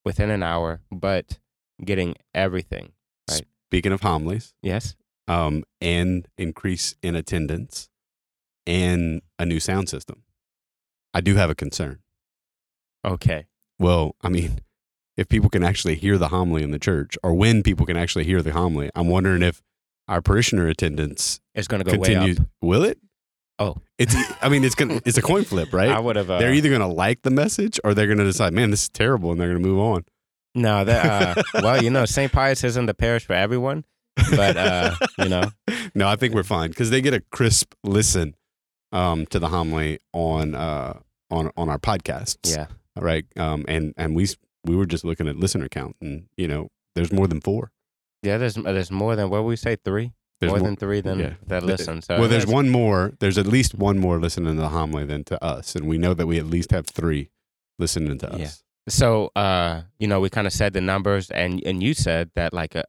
within 0.05 0.31
an 0.31 0.43
hour, 0.43 0.81
but 0.91 1.39
getting 1.85 2.15
everything. 2.35 2.93
Right? 3.31 3.45
Speaking 3.69 3.93
of 3.93 4.01
homilies, 4.01 4.55
Yes. 4.63 4.95
um, 5.29 5.65
and 5.81 6.27
increase 6.39 6.95
in 7.03 7.15
attendance 7.17 7.89
and 8.67 9.21
a 9.39 9.45
new 9.47 9.61
sound 9.61 9.89
system, 9.89 10.23
I 11.15 11.21
do 11.21 11.35
have 11.37 11.51
a 11.51 11.55
concern. 11.55 12.01
Okay. 13.07 13.47
Well, 13.79 14.17
I 14.23 14.29
mean, 14.29 14.61
if 15.17 15.29
people 15.29 15.49
can 15.51 15.63
actually 15.63 15.95
hear 15.95 16.19
the 16.19 16.29
homily 16.29 16.63
in 16.63 16.71
the 16.71 16.79
church, 16.79 17.17
or 17.23 17.35
when 17.35 17.63
people 17.63 17.87
can 17.87 17.97
actually 17.97 18.25
hear 18.25 18.43
the 18.43 18.53
homily, 18.53 18.91
I'm 18.95 19.09
wondering 19.09 19.43
if 19.43 19.63
our 20.09 20.21
parishioner 20.21 20.69
attendance 20.69 21.41
is 21.55 21.69
gonna 21.69 21.85
go 21.85 21.97
way 21.99 22.17
up. 22.17 22.39
Will 22.61 22.85
it? 22.85 22.99
Oh. 23.59 23.77
it's. 23.99 24.15
I 24.43 24.49
mean, 24.49 24.65
it's 24.65 24.75
gonna. 24.75 25.01
It's 25.07 25.19
a 25.19 25.23
coin 25.23 25.45
flip, 25.45 25.73
right? 25.73 25.89
I 25.89 25.99
would 25.99 26.17
have. 26.17 26.31
Uh, 26.31 26.39
they're 26.39 26.53
either 26.53 26.71
gonna 26.71 26.89
like 26.89 27.23
the 27.23 27.31
message 27.31 27.81
or 27.85 27.95
they're 27.95 28.07
gonna 28.07 28.25
decide, 28.25 28.53
man, 28.53 28.71
this 28.71 28.83
is 28.83 28.89
terrible, 28.89 29.33
and 29.33 29.41
they're 29.41 29.49
gonna 29.49 29.61
move 29.61 29.79
on. 29.79 30.05
no, 30.55 30.85
that. 30.85 31.39
Uh, 31.39 31.43
well, 31.63 31.83
you 31.83 31.91
know, 31.91 32.05
St. 32.05 32.31
Pius 32.31 32.65
isn't 32.65 32.87
the 32.87 32.95
parish 32.95 33.25
for 33.27 33.33
everyone, 33.33 33.85
but 34.31 34.57
uh, 34.57 34.95
you 35.19 35.29
know, 35.29 35.51
no, 35.95 36.09
I 36.09 36.17
think 36.17 36.35
we're 36.35 36.43
fine 36.43 36.71
because 36.71 36.91
they 36.91 37.01
get 37.01 37.15
a 37.15 37.21
crisp 37.33 37.73
listen 37.83 38.35
um, 38.93 39.27
to 39.27 39.39
the 39.39 39.49
homily 39.49 40.01
on 40.13 40.55
uh, 40.55 40.99
on 41.31 41.51
on 41.57 41.69
our 41.69 41.79
podcasts. 41.79 42.55
yeah, 42.55 42.67
right. 42.97 43.25
Um, 43.37 43.65
and 43.69 43.95
and 43.97 44.15
we 44.15 44.27
we 44.65 44.77
were 44.77 44.87
just 44.87 45.05
looking 45.05 45.29
at 45.29 45.37
listener 45.37 45.69
count, 45.69 45.97
and 46.01 46.27
you 46.37 46.49
know, 46.49 46.69
there's 46.95 47.13
more 47.13 47.27
than 47.27 47.41
four. 47.41 47.73
yeah. 48.23 48.39
There's 48.39 48.55
there's 48.55 48.91
more 48.91 49.17
than 49.17 49.31
what 49.31 49.45
we 49.45 49.57
say 49.57 49.77
three. 49.77 50.13
There's 50.41 50.51
more 50.51 50.59
more- 50.59 50.69
than 50.69 50.77
three 50.77 51.01
than 51.01 51.19
yeah. 51.19 51.35
that 51.47 51.63
listen. 51.63 52.03
So 52.03 52.19
well, 52.21 52.29
there's 52.29 52.47
one 52.47 52.69
more. 52.69 53.13
There's 53.21 53.39
at 53.39 53.47
least 53.47 53.75
one 53.75 53.99
more 53.99 54.19
listening 54.19 54.55
to 54.57 54.61
the 54.61 54.69
homily 54.69 55.05
than 55.05 55.25
to 55.25 55.43
us, 55.43 55.75
and 55.75 55.87
we 55.87 55.99
know 55.99 56.15
that 56.15 56.27
we 56.27 56.39
at 56.39 56.47
least 56.47 56.73
have 56.73 56.87
three 56.87 57.31
listening 57.79 58.19
to 58.19 58.33
us. 58.33 58.41
Yeah. 58.41 58.51
So, 58.89 59.33
uh, 59.35 59.83
you 59.99 60.07
know, 60.07 60.21
we 60.21 60.31
kind 60.31 60.47
of 60.47 60.53
said 60.53 60.73
the 60.73 60.81
numbers, 60.81 61.31
and 61.31 61.63
and 61.65 61.83
you 61.83 61.95
said 61.95 62.31
that 62.35 62.53
like 62.53 62.75
a 62.75 62.85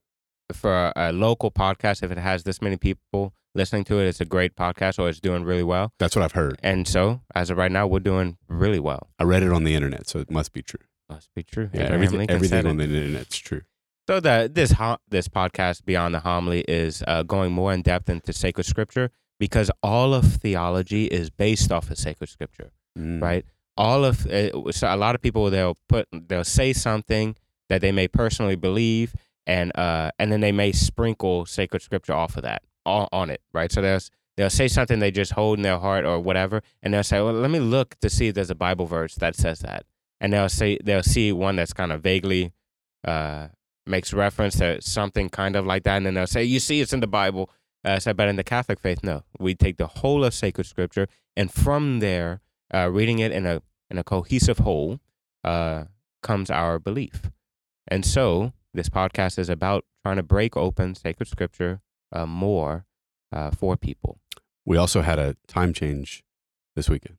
for 0.53 0.73
a, 0.73 0.93
a 0.95 1.11
local 1.11 1.51
podcast, 1.51 2.03
if 2.03 2.11
it 2.11 2.17
has 2.17 2.43
this 2.43 2.61
many 2.61 2.77
people 2.77 3.33
listening 3.55 3.83
to 3.85 3.99
it, 3.99 4.07
it's 4.07 4.21
a 4.21 4.25
great 4.25 4.55
podcast 4.55 4.99
or 4.99 5.09
it's 5.09 5.19
doing 5.19 5.43
really 5.43 5.63
well. 5.63 5.93
That's 5.99 6.15
what 6.15 6.23
I've 6.23 6.31
heard. 6.33 6.59
And 6.63 6.87
so, 6.87 7.21
as 7.35 7.49
of 7.49 7.57
right 7.57 7.71
now, 7.71 7.87
we're 7.87 7.99
doing 7.99 8.37
really 8.47 8.79
well. 8.79 9.09
I 9.19 9.23
read 9.23 9.43
it 9.43 9.51
on 9.51 9.63
the 9.63 9.73
internet, 9.75 10.07
so 10.07 10.19
it 10.19 10.29
must 10.31 10.53
be 10.53 10.61
true. 10.61 10.81
Must 11.09 11.29
be 11.33 11.43
true. 11.43 11.69
Yeah, 11.73 11.83
Abraham 11.85 12.03
everything 12.03 12.29
everything 12.29 12.65
on 12.67 12.77
the 12.77 12.83
internet's 12.83 13.37
true. 13.37 13.61
So 14.07 14.19
the 14.19 14.49
this 14.53 14.71
ho- 14.71 14.97
this 15.09 15.27
podcast 15.27 15.85
beyond 15.85 16.13
the 16.15 16.19
homily 16.19 16.61
is 16.67 17.03
uh, 17.07 17.23
going 17.23 17.51
more 17.51 17.73
in 17.73 17.81
depth 17.81 18.09
into 18.09 18.31
sacred 18.33 18.65
scripture 18.65 19.11
because 19.39 19.69
all 19.83 20.13
of 20.13 20.25
theology 20.25 21.05
is 21.05 21.29
based 21.29 21.71
off 21.71 21.89
of 21.91 21.97
sacred 21.97 22.29
scripture, 22.29 22.71
Mm. 22.97 23.21
right? 23.21 23.45
All 23.77 24.03
of 24.05 24.25
uh, 24.27 24.71
so 24.71 24.93
a 24.93 24.97
lot 24.97 25.13
of 25.15 25.21
people 25.21 25.49
they'll 25.49 25.77
put 25.87 26.07
they'll 26.11 26.43
say 26.43 26.73
something 26.73 27.35
that 27.69 27.81
they 27.81 27.91
may 27.91 28.07
personally 28.07 28.55
believe 28.55 29.13
and 29.45 29.71
uh 29.77 30.09
and 30.17 30.31
then 30.31 30.41
they 30.41 30.51
may 30.51 30.71
sprinkle 30.71 31.45
sacred 31.45 31.81
scripture 31.81 32.13
off 32.13 32.35
of 32.37 32.43
that 32.43 32.63
on, 32.87 33.29
it, 33.29 33.41
right? 33.53 33.71
So 33.71 33.81
there's 33.81 34.09
they'll 34.35 34.49
say 34.49 34.67
something 34.67 34.99
they 34.99 35.11
just 35.11 35.33
hold 35.33 35.59
in 35.59 35.63
their 35.63 35.79
heart 35.79 36.05
or 36.05 36.19
whatever, 36.19 36.61
and 36.81 36.93
they'll 36.93 37.03
say, 37.03 37.19
"Well, 37.19 37.33
let 37.33 37.51
me 37.51 37.59
look 37.59 37.99
to 37.99 38.09
see 38.09 38.27
if 38.27 38.35
there's 38.35 38.49
a 38.49 38.55
Bible 38.55 38.85
verse 38.85 39.15
that 39.15 39.35
says 39.35 39.59
that," 39.59 39.85
and 40.21 40.33
they'll 40.33 40.49
say 40.49 40.77
they'll 40.83 41.03
see 41.03 41.31
one 41.31 41.57
that's 41.57 41.73
kind 41.73 41.91
of 41.91 42.01
vaguely 42.01 42.53
uh, 43.05 43.47
makes 43.85 44.13
reference 44.13 44.57
to 44.57 44.81
something 44.81 45.29
kind 45.29 45.55
of 45.55 45.65
like 45.65 45.83
that, 45.83 45.97
and 45.97 46.05
then 46.05 46.13
they'll 46.13 46.27
say, 46.27 46.43
"You 46.43 46.59
see, 46.59 46.81
it's 46.81 46.93
in 46.93 47.01
the 47.01 47.07
Bible." 47.07 47.49
Uh, 47.83 47.99
so, 47.99 48.13
but 48.13 48.27
in 48.27 48.35
the 48.35 48.43
Catholic 48.43 48.79
faith, 48.79 49.03
no, 49.03 49.23
we 49.39 49.55
take 49.55 49.77
the 49.77 49.87
whole 49.87 50.23
of 50.23 50.33
sacred 50.33 50.65
scripture, 50.65 51.07
and 51.35 51.51
from 51.51 51.99
there, 51.99 52.41
uh, 52.73 52.89
reading 52.91 53.19
it 53.19 53.31
in 53.31 53.45
a 53.45 53.61
in 53.89 53.97
a 53.97 54.03
cohesive 54.03 54.59
whole, 54.59 54.99
uh, 55.43 55.85
comes 56.21 56.49
our 56.49 56.79
belief. 56.79 57.29
And 57.87 58.05
so, 58.05 58.53
this 58.73 58.89
podcast 58.89 59.39
is 59.39 59.49
about 59.49 59.85
trying 60.03 60.17
to 60.17 60.23
break 60.23 60.57
open 60.57 60.95
sacred 60.95 61.27
scripture 61.27 61.81
uh, 62.11 62.25
more 62.25 62.85
uh, 63.31 63.51
for 63.51 63.75
people. 63.77 64.19
We 64.65 64.77
also 64.77 65.01
had 65.01 65.19
a 65.19 65.35
time 65.47 65.73
change 65.73 66.23
this 66.75 66.89
weekend. 66.89 67.17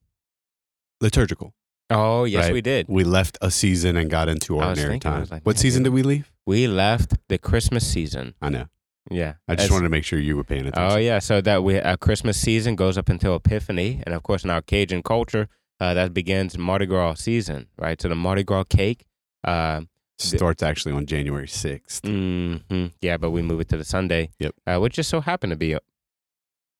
Liturgical. 1.01 1.55
Oh 1.91 2.25
yes, 2.25 2.45
Right. 2.47 2.53
we 2.53 2.61
did. 2.61 2.87
We 2.89 3.05
left 3.05 3.39
a 3.41 3.51
season 3.51 3.97
and 3.97 4.11
got 4.11 4.29
into 4.29 4.57
ordinary 4.57 4.91
thinking, 4.95 5.11
time. 5.11 5.27
like, 5.31 5.47
what 5.47 5.59
season 5.59 5.83
did 5.85 5.93
we 5.95 6.03
leave? 6.03 6.31
We 6.45 6.67
left 6.67 7.15
the 7.29 7.39
Christmas 7.39 7.87
season. 7.87 8.35
I 8.43 8.51
know. 8.51 8.67
Yeah, 9.11 9.35
I 9.49 9.55
just 9.55 9.71
wanted 9.71 9.85
to 9.85 9.89
make 9.89 10.05
sure 10.05 10.19
you 10.19 10.37
were 10.37 10.45
paying 10.45 10.67
attention. 10.67 10.97
Oh 10.97 10.99
yeah, 10.99 11.19
so 11.19 11.41
that 11.41 11.65
we 11.65 11.81
our 11.81 11.97
Christmas 11.97 12.39
season 12.39 12.77
goes 12.77 12.99
up 12.99 13.09
until 13.09 13.35
Epiphany, 13.37 14.03
and 14.05 14.15
of 14.15 14.23
course 14.23 14.45
in 14.45 14.51
our 14.51 14.61
Cajun 14.61 15.03
culture, 15.03 15.49
uh, 15.81 15.95
that 15.95 16.13
begins 16.13 16.59
Mardi 16.59 16.85
Gras 16.85 17.15
season, 17.15 17.69
right? 17.79 17.99
So 18.03 18.09
the 18.09 18.15
Mardi 18.15 18.45
Gras 18.45 18.65
cake. 18.65 19.07
Uh, 19.45 19.83
Starts 20.21 20.63
actually 20.63 20.93
on 20.93 21.07
January 21.07 21.47
6th. 21.47 22.01
hmm 22.05 22.87
Yeah, 23.01 23.17
but 23.17 23.31
we 23.31 23.43
move 23.43 23.61
it 23.61 23.69
to 23.69 23.77
the 23.77 23.85
Sunday. 23.85 24.31
Yep. 24.39 24.55
Uh, 24.67 24.79
which 24.79 24.95
just 24.95 25.11
so 25.11 25.21
happened 25.21 25.53
to 25.53 25.57
be 25.57 25.75
uh, 25.75 25.81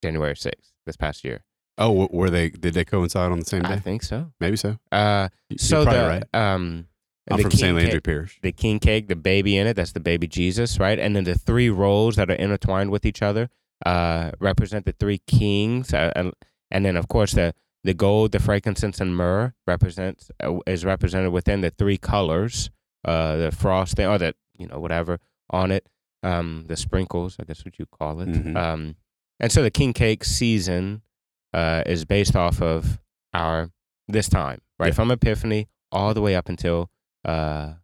January 0.03 0.37
sixth 0.37 0.73
this 0.87 0.97
past 0.97 1.25
year. 1.25 1.45
Oh, 1.77 2.09
were 2.11 2.31
they? 2.31 2.51
Did 2.51 2.75
they 2.75 2.85
coincide 2.85 3.31
on 3.31 3.39
the 3.39 3.45
same 3.45 3.63
day? 3.63 3.75
I 3.75 3.79
think 3.79 4.03
so. 4.03 4.33
Maybe 4.41 4.57
so. 4.57 4.79
Uh, 4.91 5.29
You're 5.49 5.59
so 5.59 5.85
the 5.85 5.91
right. 5.91 6.25
um, 6.35 6.89
I'm 7.31 7.37
the 7.37 7.43
from 7.45 7.51
king 7.53 7.61
St. 7.61 7.77
Landry 7.77 8.01
Parish. 8.01 8.39
the 8.43 8.51
king 8.53 8.81
cake, 8.81 9.07
the 9.07 9.15
baby 9.15 9.57
in 9.57 9.67
it, 9.69 9.75
that's 9.75 9.93
the 9.93 10.01
baby 10.01 10.27
Jesus, 10.27 10.81
right? 10.81 10.99
And 10.99 11.15
then 11.15 11.23
the 11.25 11.37
three 11.37 11.71
rows 11.71 12.17
that 12.17 12.31
are 12.31 12.35
intertwined 12.35 12.91
with 12.91 13.07
each 13.07 13.23
other 13.23 13.49
uh, 13.87 14.33
represent 14.41 14.87
the 14.87 14.93
three 14.93 15.19
kings, 15.29 15.95
uh, 15.95 16.11
and, 16.17 16.33
and 16.73 16.85
then 16.85 16.97
of 16.97 17.07
course 17.07 17.33
the 17.33 17.55
the 17.85 17.95
gold, 17.95 18.33
the 18.33 18.41
frankincense, 18.41 19.01
and 19.01 19.17
myrrh 19.17 19.55
represents 19.67 20.33
uh, 20.43 20.59
is 20.67 20.85
represented 20.85 21.31
within 21.33 21.61
the 21.61 21.71
three 21.71 21.97
colors, 21.99 22.71
uh, 23.05 23.37
the 23.37 23.51
frosting 23.53 24.07
or 24.07 24.19
the 24.19 24.35
you 24.57 24.67
know 24.67 24.79
whatever 24.81 25.19
on 25.51 25.71
it, 25.71 25.89
um, 26.23 26.65
the 26.69 26.77
sprinkles, 26.77 27.37
I 27.41 27.45
guess 27.45 27.65
what 27.65 27.79
you 27.79 27.87
call 27.87 28.21
it, 28.21 28.29
Mhm. 28.29 28.57
um, 28.57 28.97
and 29.41 29.51
so 29.53 29.63
the 29.63 29.71
king 29.71 29.93
cake 29.93 30.25
season 30.25 31.03
uh, 31.55 31.83
is 31.87 32.05
based 32.05 32.37
off 32.37 32.61
of 32.61 33.01
our 33.33 33.71
this 34.09 34.29
time, 34.29 34.61
right, 34.79 34.89
Yeah. 34.89 34.95
from 34.95 35.11
Epiphany 35.11 35.69
all 35.93 36.13
the 36.15 36.21
way 36.21 36.35
up 36.37 36.49
until 36.49 36.91
uh, 37.25 37.75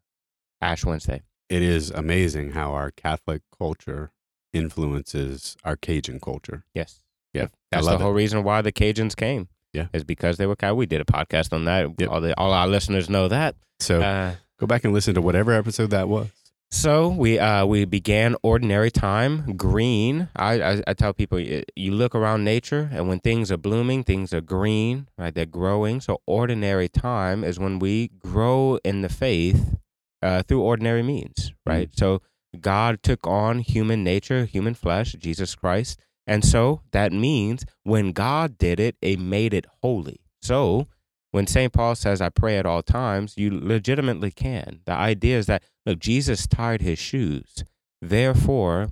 Ash 0.61 0.85
Wednesday. 0.85 1.23
It 1.49 1.63
is 1.63 1.91
amazing 1.91 2.53
how 2.53 2.73
our 2.73 2.91
Catholic 2.91 3.43
culture 3.57 4.13
influences 4.53 5.57
our 5.65 5.77
Cajun 5.77 6.21
culture. 6.21 6.65
Yes. 6.75 7.01
Yeah, 7.33 7.49
That's 7.71 7.85
the 7.87 7.93
love 7.93 8.01
it. 8.01 8.05
whole 8.05 8.13
reason 8.13 8.45
why 8.45 8.63
the 8.63 8.73
Cajuns 8.73 9.17
came. 9.17 9.49
Yeah. 9.73 9.89
Is 9.93 10.05
because 10.05 10.37
they 10.37 10.47
were. 10.47 10.57
We 10.75 10.87
did 10.87 11.01
a 11.01 11.05
podcast 11.05 11.53
on 11.53 11.65
that. 11.65 11.91
Yep. 11.99 12.09
All 12.09 12.21
the 12.21 12.39
all 12.39 12.53
our 12.53 12.69
listeners 12.69 13.11
know 13.11 13.27
that. 13.29 13.57
So 13.81 14.01
Uh, 14.01 14.35
go 14.65 14.67
back 14.67 14.85
and 14.85 14.95
listen 14.95 15.15
to 15.15 15.21
whatever 15.21 15.53
episode 15.53 15.91
that 15.91 16.09
was. 16.09 16.29
so 16.71 17.09
we 17.09 17.39
uh 17.39 17.67
we 17.67 17.85
began 17.85 18.35
ordinary 18.43 18.91
time 18.91 19.55
green. 19.57 20.29
I, 20.35 20.53
I 20.63 20.83
I 20.87 20.95
tell 20.95 21.13
people 21.13 21.39
you 21.39 21.93
look 21.93 22.15
around 22.15 22.45
nature 22.45 22.89
and 22.91 23.07
when 23.09 23.21
things 23.21 23.53
are 23.53 23.59
blooming, 23.59 24.05
things 24.05 24.33
are 24.33 24.41
green, 24.41 25.07
right? 25.19 25.35
They're 25.35 25.45
growing. 25.45 26.01
So 26.01 26.23
ordinary 26.27 26.89
time 26.89 27.45
is 27.45 27.59
when 27.59 27.79
we 27.79 28.09
grow 28.19 28.79
in 28.83 29.03
the 29.03 29.11
faith 29.11 29.77
uh, 30.23 30.43
through 30.43 30.63
ordinary 30.63 31.03
means, 31.03 31.53
right? 31.67 31.91
So 31.93 32.23
God 32.59 33.03
took 33.03 33.27
on 33.27 33.59
human 33.59 34.03
nature, 34.03 34.47
human 34.47 34.75
flesh, 34.75 35.13
Jesus 35.13 35.55
Christ. 35.55 36.01
And 36.27 36.43
so 36.43 36.81
that 36.93 37.13
means 37.13 37.67
when 37.83 38.13
God 38.13 38.57
did 38.57 38.81
it, 38.81 38.97
it 39.03 39.19
made 39.21 39.53
it 39.53 39.67
holy. 39.83 40.21
So 40.41 40.89
when 41.35 41.49
St. 41.49 41.73
Paul 41.73 41.97
says, 41.97 42.21
I 42.21 42.29
pray 42.29 42.59
at 42.59 42.65
all 42.65 42.81
times, 42.81 43.35
you 43.37 43.51
legitimately 43.51 44.31
can. 44.31 44.83
The 44.85 44.93
idea 44.93 45.37
is 45.37 45.47
that, 45.47 45.65
look, 45.85 45.99
Jesus 45.99 46.47
tied 46.47 46.81
his 46.81 46.97
shoes. 46.97 47.65
Therefore, 48.01 48.91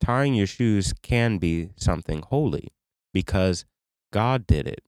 tying 0.00 0.32
your 0.32 0.46
shoes 0.46 0.94
can 1.02 1.36
be 1.36 1.68
something 1.76 2.22
holy 2.22 2.68
because 3.12 3.66
God 4.10 4.46
did 4.46 4.66
it. 4.66 4.80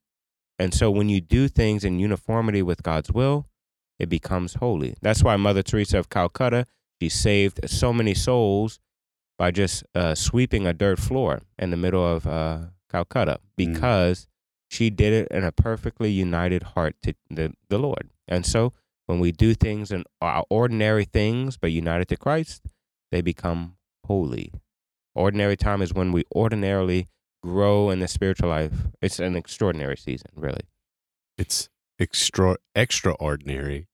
And 0.58 0.72
so 0.72 0.90
when 0.90 1.10
you 1.10 1.20
do 1.20 1.46
things 1.46 1.84
in 1.84 1.98
uniformity 1.98 2.62
with 2.62 2.82
God's 2.82 3.12
will, 3.12 3.50
it 3.98 4.08
becomes 4.08 4.54
holy. 4.54 4.96
That's 5.02 5.22
why 5.22 5.36
Mother 5.36 5.62
Teresa 5.62 5.98
of 5.98 6.08
Calcutta, 6.08 6.64
she 7.02 7.10
saved 7.10 7.68
so 7.68 7.92
many 7.92 8.14
souls 8.14 8.80
by 9.36 9.50
just 9.50 9.84
uh, 9.94 10.14
sweeping 10.14 10.66
a 10.66 10.72
dirt 10.72 10.98
floor 10.98 11.42
in 11.58 11.70
the 11.70 11.76
middle 11.76 12.02
of 12.02 12.26
uh, 12.26 12.60
Calcutta 12.90 13.40
because 13.58 14.26
she 14.74 14.90
did 14.90 15.12
it 15.12 15.28
in 15.30 15.44
a 15.44 15.52
perfectly 15.52 16.10
united 16.10 16.62
heart 16.74 16.96
to 17.02 17.14
the, 17.30 17.52
the 17.68 17.78
Lord. 17.78 18.10
And 18.26 18.44
so 18.44 18.72
when 19.06 19.20
we 19.20 19.30
do 19.30 19.54
things 19.54 19.92
and 19.92 20.04
our 20.20 20.44
ordinary 20.50 21.04
things 21.04 21.56
but 21.56 21.70
united 21.70 22.08
to 22.08 22.16
Christ, 22.16 22.66
they 23.12 23.20
become 23.20 23.76
holy. 24.06 24.52
Ordinary 25.14 25.56
time 25.56 25.80
is 25.80 25.94
when 25.94 26.10
we 26.10 26.24
ordinarily 26.34 27.08
grow 27.40 27.90
in 27.90 28.00
the 28.00 28.08
spiritual 28.08 28.48
life. 28.48 28.72
It's 29.00 29.20
an 29.20 29.36
extraordinary 29.36 29.96
season, 29.96 30.30
really. 30.34 30.62
It's 31.38 31.68
extra 32.00 32.56
extraordinary 32.74 33.86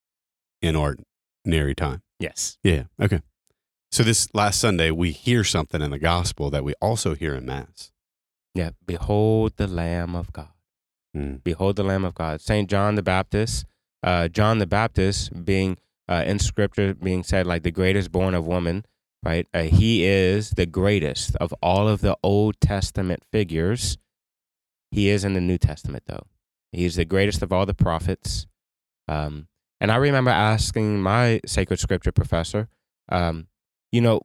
in 0.63 0.77
ordinary 0.77 1.75
time. 1.75 2.03
Yes. 2.19 2.57
Yeah. 2.63 2.85
Okay. 3.01 3.21
So 3.93 4.03
this 4.03 4.29
last 4.33 4.61
Sunday, 4.61 4.91
we 4.91 5.11
hear 5.11 5.45
something 5.45 5.83
in 5.83 5.91
the 5.91 5.99
gospel 5.99 6.49
that 6.51 6.65
we 6.65 6.75
also 6.81 7.15
hear 7.15 7.35
in 7.35 7.45
Mass. 7.45 7.93
Yeah. 8.55 8.71
Behold 8.87 9.55
the 9.57 9.67
Lamb 9.67 10.15
of 10.15 10.33
God. 10.33 10.49
Mm. 11.17 11.43
Behold 11.43 11.77
the 11.77 11.85
Lamb 11.85 12.05
of 12.05 12.15
God. 12.15 12.41
Saint 12.41 12.71
John 12.71 12.95
the 12.95 13.03
Baptist, 13.03 13.65
uh, 14.03 14.29
John 14.29 14.59
the 14.59 14.67
Baptist 14.67 15.45
being 15.45 15.79
uh, 16.09 16.25
in 16.27 16.39
scripture 16.39 16.95
being 16.95 17.23
said 17.23 17.47
like 17.47 17.63
the 17.63 17.71
greatest 17.71 18.13
born 18.13 18.35
of 18.35 18.47
woman, 18.47 18.85
right? 19.23 19.47
Uh, 19.53 19.63
he 19.63 20.05
is 20.05 20.51
the 20.51 20.67
greatest 20.67 21.37
of 21.37 21.55
all 21.63 21.89
of 21.89 22.01
the 22.01 22.17
Old 22.23 22.61
Testament 22.61 23.23
figures. 23.33 23.99
He 24.91 25.09
is 25.09 25.25
in 25.25 25.35
the 25.35 25.41
New 25.41 25.59
Testament 25.59 26.05
though. 26.07 26.27
He's 26.73 26.97
the 26.97 27.05
greatest 27.05 27.43
of 27.43 27.53
all 27.53 27.67
the 27.67 27.75
prophets. 27.75 28.47
Um, 29.09 29.49
and 29.81 29.91
I 29.91 29.97
remember 29.97 30.31
asking 30.31 31.03
my 31.03 31.41
sacred 31.47 31.81
scripture 31.81 32.13
professor, 32.13 32.69
um, 33.09 33.49
you 33.91 34.01
know, 34.01 34.21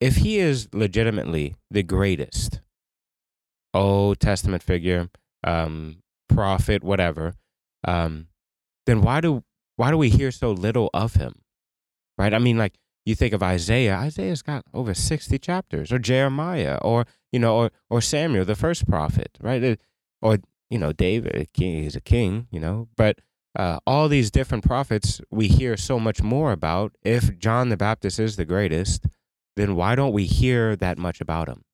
if 0.00 0.16
he 0.16 0.38
is 0.38 0.68
legitimately 0.72 1.54
the 1.70 1.82
greatest 1.82 2.60
Old 3.74 4.20
Testament 4.20 4.62
figure, 4.62 5.10
um, 5.44 6.01
prophet, 6.28 6.82
whatever, 6.82 7.34
um, 7.84 8.28
then 8.86 9.02
why 9.02 9.20
do 9.20 9.44
why 9.76 9.90
do 9.90 9.96
we 9.96 10.10
hear 10.10 10.30
so 10.30 10.52
little 10.52 10.90
of 10.92 11.14
him? 11.14 11.42
Right? 12.18 12.34
I 12.34 12.38
mean, 12.38 12.58
like 12.58 12.78
you 13.04 13.14
think 13.14 13.32
of 13.32 13.42
Isaiah. 13.42 13.96
Isaiah's 13.96 14.42
got 14.42 14.64
over 14.72 14.94
sixty 14.94 15.38
chapters, 15.38 15.92
or 15.92 15.98
Jeremiah, 15.98 16.78
or 16.82 17.06
you 17.32 17.38
know, 17.38 17.56
or 17.56 17.70
or 17.90 18.00
Samuel, 18.00 18.44
the 18.44 18.54
first 18.54 18.88
prophet, 18.88 19.36
right? 19.40 19.78
Or 20.20 20.38
you 20.70 20.78
know, 20.78 20.92
David, 20.92 21.48
king, 21.52 21.82
he's 21.82 21.96
a 21.96 22.00
king, 22.00 22.46
you 22.50 22.60
know. 22.60 22.88
But 22.96 23.18
uh, 23.58 23.78
all 23.86 24.08
these 24.08 24.30
different 24.30 24.64
prophets 24.64 25.20
we 25.30 25.48
hear 25.48 25.76
so 25.76 25.98
much 25.98 26.22
more 26.22 26.52
about. 26.52 26.92
If 27.02 27.38
John 27.38 27.68
the 27.68 27.76
Baptist 27.76 28.18
is 28.18 28.36
the 28.36 28.44
greatest, 28.44 29.06
then 29.56 29.76
why 29.76 29.94
don't 29.94 30.12
we 30.12 30.24
hear 30.24 30.76
that 30.76 30.98
much 30.98 31.20
about 31.20 31.48
him? 31.48 31.64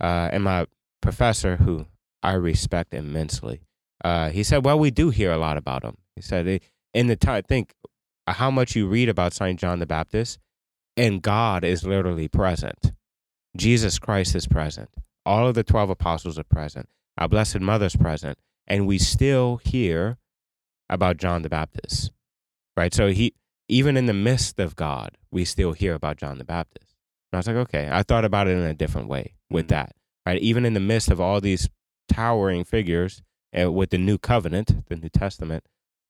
Uh, 0.00 0.28
and 0.32 0.44
my 0.44 0.66
professor, 1.00 1.56
who 1.56 1.86
I 2.22 2.32
respect 2.32 2.92
immensely, 2.92 3.62
uh, 4.04 4.28
he 4.28 4.42
said, 4.44 4.64
"Well, 4.64 4.78
we 4.78 4.90
do 4.90 5.10
hear 5.10 5.32
a 5.32 5.38
lot 5.38 5.56
about 5.56 5.82
him." 5.82 5.96
He 6.14 6.22
said, 6.22 6.60
"In 6.92 7.06
the 7.08 7.16
time, 7.16 7.42
think 7.42 7.72
how 8.28 8.50
much 8.50 8.76
you 8.76 8.86
read 8.86 9.08
about 9.08 9.32
Saint 9.32 9.58
John 9.58 9.80
the 9.80 9.86
Baptist, 9.86 10.38
and 10.96 11.22
God 11.22 11.64
is 11.64 11.84
literally 11.84 12.28
present. 12.28 12.92
Jesus 13.56 13.98
Christ 13.98 14.34
is 14.34 14.46
present. 14.46 14.90
All 15.26 15.48
of 15.48 15.54
the 15.54 15.64
twelve 15.64 15.90
apostles 15.90 16.38
are 16.38 16.44
present. 16.44 16.88
Our 17.18 17.28
Blessed 17.28 17.60
Mother's 17.60 17.96
present, 17.96 18.38
and 18.66 18.86
we 18.86 18.98
still 18.98 19.56
hear 19.64 20.18
about 20.90 21.16
John 21.16 21.42
the 21.42 21.48
Baptist, 21.48 22.12
right? 22.76 22.92
So 22.92 23.08
he, 23.08 23.34
even 23.68 23.96
in 23.96 24.06
the 24.06 24.12
midst 24.12 24.60
of 24.60 24.76
God, 24.76 25.16
we 25.30 25.44
still 25.44 25.72
hear 25.72 25.94
about 25.94 26.18
John 26.18 26.38
the 26.38 26.44
Baptist." 26.44 26.94
And 27.32 27.38
I 27.38 27.38
was 27.38 27.46
like, 27.46 27.56
"Okay." 27.56 27.88
I 27.90 28.02
thought 28.02 28.24
about 28.24 28.48
it 28.48 28.56
in 28.58 28.62
a 28.64 28.74
different 28.74 29.08
way 29.08 29.34
with 29.50 29.66
Mhm. 29.66 29.70
that, 29.70 29.96
right? 30.26 30.40
Even 30.42 30.66
in 30.66 30.74
the 30.74 30.80
midst 30.80 31.10
of 31.10 31.20
all 31.20 31.40
these 31.40 31.68
towering 32.08 32.64
figures 32.64 33.22
uh, 33.58 33.70
with 33.70 33.90
the 33.90 33.98
new 33.98 34.18
covenant, 34.18 34.88
the 34.88 34.96
New 34.96 35.08
Testament, 35.08 35.64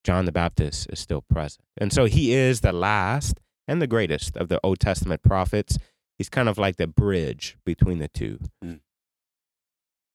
John 0.05 0.25
the 0.25 0.33
Baptist 0.33 0.89
is 0.91 0.99
still 0.99 1.23
present. 1.23 1.65
And 1.77 1.93
so 1.93 2.05
he 2.05 2.35
is 2.35 2.61
the 2.61 2.73
last 2.73 3.41
and 3.67 3.81
the 3.81 3.87
greatest 3.87 4.37
of 4.37 4.49
the 4.49 4.61
Old 4.63 4.79
Testament 4.79 5.23
prophets. 5.23 5.79
He's 6.19 6.29
kind 6.29 6.49
of 6.49 6.59
like 6.59 6.77
the 6.77 6.87
bridge 6.87 7.57
between 7.65 7.99
the 7.99 8.09
two. 8.09 8.39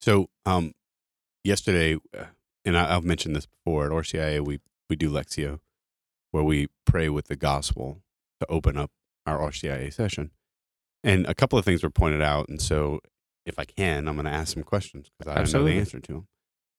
So, 0.01 0.29
um, 0.45 0.73
yesterday, 1.43 1.97
uh, 2.17 2.25
and 2.65 2.77
I, 2.77 2.95
I've 2.95 3.03
mentioned 3.03 3.35
this 3.35 3.47
before 3.47 3.85
at 3.85 3.91
RCIA, 3.91 4.45
we 4.45 4.59
we 4.89 4.95
do 4.95 5.09
Lectio, 5.09 5.59
where 6.31 6.43
we 6.43 6.67
pray 6.85 7.09
with 7.09 7.27
the 7.27 7.35
gospel 7.35 8.01
to 8.39 8.47
open 8.49 8.77
up 8.77 8.91
our 9.25 9.39
RCIA 9.39 9.93
session, 9.93 10.31
and 11.03 11.25
a 11.25 11.35
couple 11.35 11.59
of 11.59 11.65
things 11.65 11.83
were 11.83 11.89
pointed 11.89 12.21
out, 12.21 12.47
and 12.47 12.61
so 12.61 13.01
if 13.45 13.59
I 13.59 13.65
can, 13.65 14.07
I'm 14.07 14.15
going 14.15 14.25
to 14.25 14.31
ask 14.31 14.53
some 14.53 14.63
questions 14.63 15.09
because 15.17 15.31
I 15.31 15.35
don't 15.35 15.51
know 15.53 15.65
the 15.65 15.79
answer 15.79 15.99
to 15.99 16.13
them. 16.13 16.27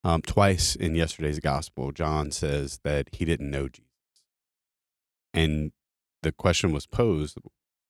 Um, 0.02 0.22
twice 0.22 0.74
in 0.76 0.94
yesterday's 0.94 1.40
gospel, 1.40 1.92
John 1.92 2.30
says 2.30 2.80
that 2.84 3.08
he 3.12 3.24
didn't 3.26 3.50
know 3.50 3.68
Jesus, 3.68 3.90
and 5.34 5.72
the 6.22 6.32
question 6.32 6.72
was 6.72 6.86
posed: 6.86 7.36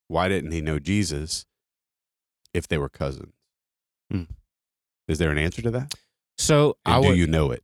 Why 0.08 0.28
didn't 0.28 0.50
he 0.50 0.60
know 0.60 0.78
Jesus 0.78 1.46
if 2.52 2.66
they 2.66 2.78
were 2.78 2.88
cousins? 2.88 3.34
Hmm. 4.10 4.24
Is 5.06 5.18
there 5.18 5.30
an 5.30 5.38
answer 5.38 5.62
to 5.62 5.70
that? 5.70 5.94
So 6.38 6.76
I 6.84 6.96
And 6.96 7.04
do 7.04 7.14
you 7.14 7.26
know 7.26 7.50
it? 7.52 7.62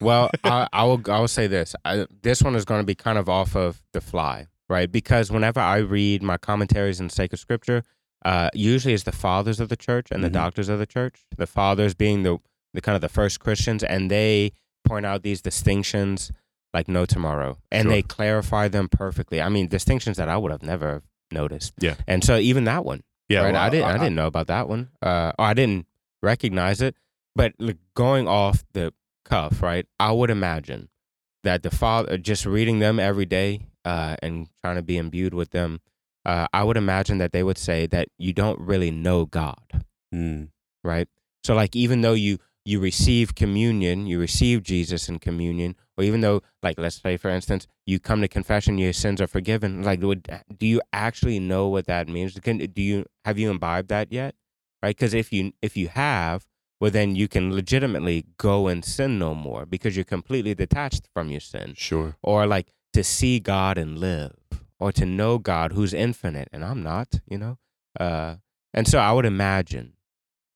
Well, 0.00 0.30
I, 0.42 0.66
I 0.72 0.84
will. 0.84 1.00
I 1.08 1.20
will 1.20 1.28
say 1.28 1.46
this. 1.46 1.76
I, 1.84 2.06
this 2.22 2.42
one 2.42 2.56
is 2.56 2.64
going 2.64 2.80
to 2.80 2.86
be 2.86 2.94
kind 2.96 3.16
of 3.18 3.28
off 3.28 3.54
of 3.54 3.82
the 3.92 4.00
fly, 4.00 4.48
right? 4.68 4.90
Because 4.90 5.30
whenever 5.30 5.60
I 5.60 5.76
read 5.78 6.22
my 6.22 6.36
commentaries 6.36 6.98
in 7.00 7.10
sacred 7.10 7.38
scripture, 7.38 7.84
uh, 8.24 8.50
usually 8.54 8.92
it's 8.92 9.04
the 9.04 9.12
fathers 9.12 9.60
of 9.60 9.68
the 9.68 9.76
church 9.76 10.08
and 10.10 10.18
Mhm. 10.20 10.24
the 10.24 10.30
doctors 10.30 10.68
of 10.68 10.78
the 10.80 10.86
church. 10.86 11.24
The 11.36 11.46
fathers 11.46 11.94
being 11.94 12.22
the 12.24 12.38
the 12.74 12.80
kind 12.82 12.94
of 12.96 13.00
the 13.00 13.08
first 13.08 13.40
Christians, 13.40 13.82
and 13.82 14.10
they 14.10 14.52
point 14.84 15.06
out 15.06 15.22
these 15.22 15.40
distinctions 15.40 16.30
like 16.74 16.88
no 16.88 17.06
tomorrow, 17.06 17.56
and 17.70 17.84
Sure. 17.84 17.92
they 17.92 18.02
clarify 18.02 18.68
them 18.68 18.88
perfectly. 18.88 19.40
I 19.40 19.48
mean, 19.48 19.68
distinctions 19.68 20.16
that 20.18 20.28
I 20.28 20.36
would 20.36 20.50
have 20.50 20.62
never 20.62 21.02
noticed. 21.30 21.72
Yeah. 21.80 21.94
And 22.06 22.22
so 22.24 22.36
even 22.36 22.64
that 22.64 22.84
one, 22.84 23.02
Yeah, 23.28 23.42
right? 23.44 23.52
well, 23.54 23.62
I 23.62 23.70
didn't. 23.70 23.86
I, 23.86 23.92
didn't 23.98 24.16
know 24.16 24.26
about 24.26 24.48
that 24.48 24.68
one. 24.68 24.90
Uh, 25.00 25.32
or 25.38 25.44
I 25.46 25.54
didn't 25.54 25.86
recognize 26.22 26.82
it. 26.82 26.96
But 27.36 27.54
like, 27.58 27.78
going 27.94 28.26
off 28.28 28.64
the 28.72 28.92
cuff, 29.24 29.62
right? 29.62 29.86
I 29.98 30.12
would 30.12 30.30
imagine 30.30 30.88
that 31.44 31.62
the 31.62 31.70
father, 31.70 32.18
just 32.18 32.44
reading 32.44 32.80
them 32.80 32.98
every 33.00 33.24
day 33.26 33.66
uh, 33.84 34.16
and 34.22 34.48
trying 34.62 34.76
to 34.76 34.82
be 34.82 34.96
imbued 34.98 35.32
with 35.34 35.50
them, 35.50 35.80
uh, 36.26 36.46
I 36.52 36.64
would 36.64 36.76
imagine 36.76 37.18
that 37.18 37.32
they 37.32 37.42
would 37.42 37.58
say 37.58 37.86
that 37.86 38.08
you 38.18 38.32
don't 38.32 38.58
really 38.60 38.90
know 38.90 39.26
God, 39.26 39.84
Mm, 40.14 40.48
right? 40.82 41.08
So 41.44 41.54
like, 41.54 41.74
even 41.76 42.00
though 42.00 42.14
you 42.14 42.38
you 42.64 42.80
receive 42.80 43.34
communion, 43.34 44.06
you 44.06 44.18
receive 44.18 44.62
Jesus 44.62 45.08
in 45.08 45.18
communion, 45.18 45.76
or 45.96 46.04
even 46.04 46.22
though, 46.22 46.42
like, 46.62 46.78
let's 46.78 47.00
say 47.00 47.16
for 47.16 47.30
instance, 47.30 47.66
you 47.86 48.00
come 48.00 48.20
to 48.22 48.28
confession, 48.28 48.78
your 48.78 48.92
sins 48.92 49.20
are 49.20 49.26
forgiven. 49.26 49.82
Like, 49.82 50.02
would, 50.02 50.28
do 50.58 50.66
you 50.66 50.80
actually 50.92 51.38
know 51.38 51.68
what 51.68 51.86
that 51.86 52.08
means? 52.08 52.38
Can, 52.40 52.58
do 52.58 52.82
you 52.82 53.06
have 53.24 53.38
you 53.38 53.50
imbibed 53.50 53.88
that 53.88 54.10
yet? 54.12 54.34
Right? 54.82 54.96
Because 54.96 55.14
if 55.14 55.32
you 55.32 55.52
if 55.62 55.76
you 55.76 55.88
have, 55.88 56.46
well, 56.80 56.90
then 56.90 57.16
you 57.16 57.28
can 57.28 57.54
legitimately 57.54 58.26
go 58.38 58.68
and 58.68 58.84
sin 58.84 59.18
no 59.18 59.34
more 59.34 59.66
because 59.66 59.96
you're 59.96 60.04
completely 60.04 60.54
detached 60.54 61.08
from 61.12 61.30
your 61.30 61.40
sin, 61.40 61.74
sure. 61.76 62.16
or 62.22 62.46
like 62.46 62.72
to 62.92 63.04
see 63.04 63.40
God 63.40 63.78
and 63.78 63.98
live, 63.98 64.36
or 64.78 64.92
to 64.92 65.06
know 65.06 65.38
God 65.38 65.72
who's 65.72 65.94
infinite, 65.94 66.48
and 66.52 66.64
I'm 66.64 66.82
not, 66.82 67.20
you 67.26 67.38
know. 67.38 67.58
Uh, 67.98 68.36
and 68.72 68.88
so 68.88 68.98
I 68.98 69.12
would 69.12 69.24
imagine 69.24 69.93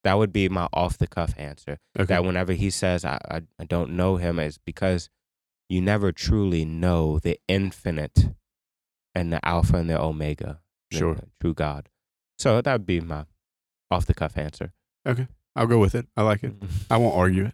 that 0.08 0.16
would 0.16 0.32
be 0.32 0.48
my 0.48 0.66
off 0.72 0.96
the 0.96 1.06
cuff 1.06 1.34
answer 1.36 1.78
Okay. 1.98 2.06
that 2.06 2.24
whenever 2.24 2.54
he 2.54 2.70
says 2.70 3.04
I, 3.04 3.18
I, 3.30 3.42
I 3.60 3.64
don't 3.64 3.90
know 3.90 4.16
him 4.16 4.38
is 4.38 4.56
because 4.56 5.10
you 5.68 5.82
never 5.82 6.12
truly 6.12 6.64
know 6.64 7.18
the 7.18 7.38
infinite 7.46 8.30
and 9.14 9.30
the 9.32 9.44
alpha 9.46 9.76
and 9.76 9.90
the 9.90 10.00
omega 10.00 10.60
the- 10.90 10.96
Sure. 10.98 11.14
the 11.14 11.28
true 11.40 11.52
god 11.54 11.88
so 12.38 12.60
that 12.62 12.72
would 12.72 12.86
be 12.86 13.00
my 13.00 13.26
off 13.90 14.06
the 14.06 14.14
cuff 14.14 14.38
answer 14.38 14.72
Okay. 15.06 15.26
I'll 15.56 15.66
go 15.66 15.78
with 15.78 15.94
it. 15.94 16.06
I 16.16 16.22
like 16.22 16.42
it. 16.44 16.52
I 16.90 16.96
won't 16.98 17.16
argue 17.16 17.50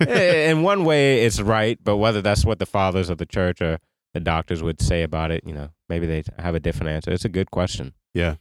it. 0.00 0.08
in 0.50 0.62
one 0.62 0.84
way 0.84 1.24
it's 1.24 1.40
right 1.40 1.78
but 1.82 1.96
whether 1.96 2.20
that's 2.20 2.44
what 2.44 2.58
the 2.58 2.66
fathers 2.66 3.08
of 3.08 3.16
the 3.18 3.26
church 3.26 3.62
or 3.62 3.78
the 4.14 4.20
doctors 4.20 4.62
would 4.62 4.80
say 4.82 5.02
about 5.02 5.30
it 5.30 5.42
you 5.46 5.54
know 5.54 5.70
maybe 5.88 6.06
they 6.06 6.22
have 6.38 6.54
a 6.54 6.60
different 6.60 6.90
answer 6.90 7.10
it's 7.10 7.24
a 7.24 7.30
good 7.30 7.50
question 7.50 7.94
Yeah. 8.14 8.34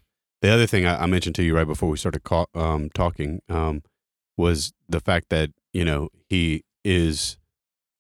The 0.46 0.52
other 0.54 0.68
thing 0.68 0.86
I, 0.86 1.02
I 1.02 1.06
mentioned 1.08 1.34
to 1.38 1.44
you 1.44 1.56
right 1.56 1.66
before 1.66 1.90
we 1.90 1.98
started 1.98 2.24
call, 2.24 2.50
um, 2.54 2.92
talking 2.92 3.42
um, 3.50 3.82
was 4.38 4.74
the 4.88 5.00
fact 5.00 5.30
that 5.30 5.50
you 5.74 5.84
know 5.84 6.10
he 6.30 6.64
is 6.84 7.40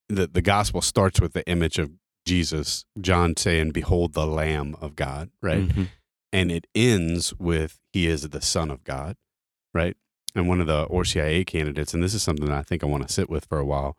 the 0.09 0.27
the 0.27 0.43
gospel 0.43 0.81
starts 0.81 1.19
with 1.19 1.33
the 1.33 1.43
image 1.47 1.79
of 1.79 1.93
Jesus, 2.23 2.85
John 3.01 3.35
saying, 3.35 3.71
"Behold, 3.71 4.13
the 4.13 4.27
Lamb 4.27 4.75
of 4.79 4.95
God," 4.95 5.31
right, 5.41 5.67
Mhm. 5.67 5.87
and 6.31 6.51
it 6.51 6.67
ends 6.75 7.33
with 7.39 7.79
He 7.91 8.05
is 8.05 8.29
the 8.29 8.41
Son 8.43 8.69
of 8.69 8.83
God, 8.83 9.15
right. 9.73 9.97
And 10.35 10.47
one 10.47 10.61
of 10.61 10.67
the 10.67 10.83
ORCIA 10.83 11.45
candidates, 11.45 11.95
and 11.95 12.03
this 12.03 12.13
is 12.13 12.21
something 12.21 12.45
that 12.45 12.55
I 12.55 12.61
think 12.61 12.83
I 12.83 12.85
want 12.85 13.07
to 13.07 13.11
sit 13.11 13.27
with 13.27 13.45
for 13.45 13.57
a 13.57 13.65
while, 13.65 13.97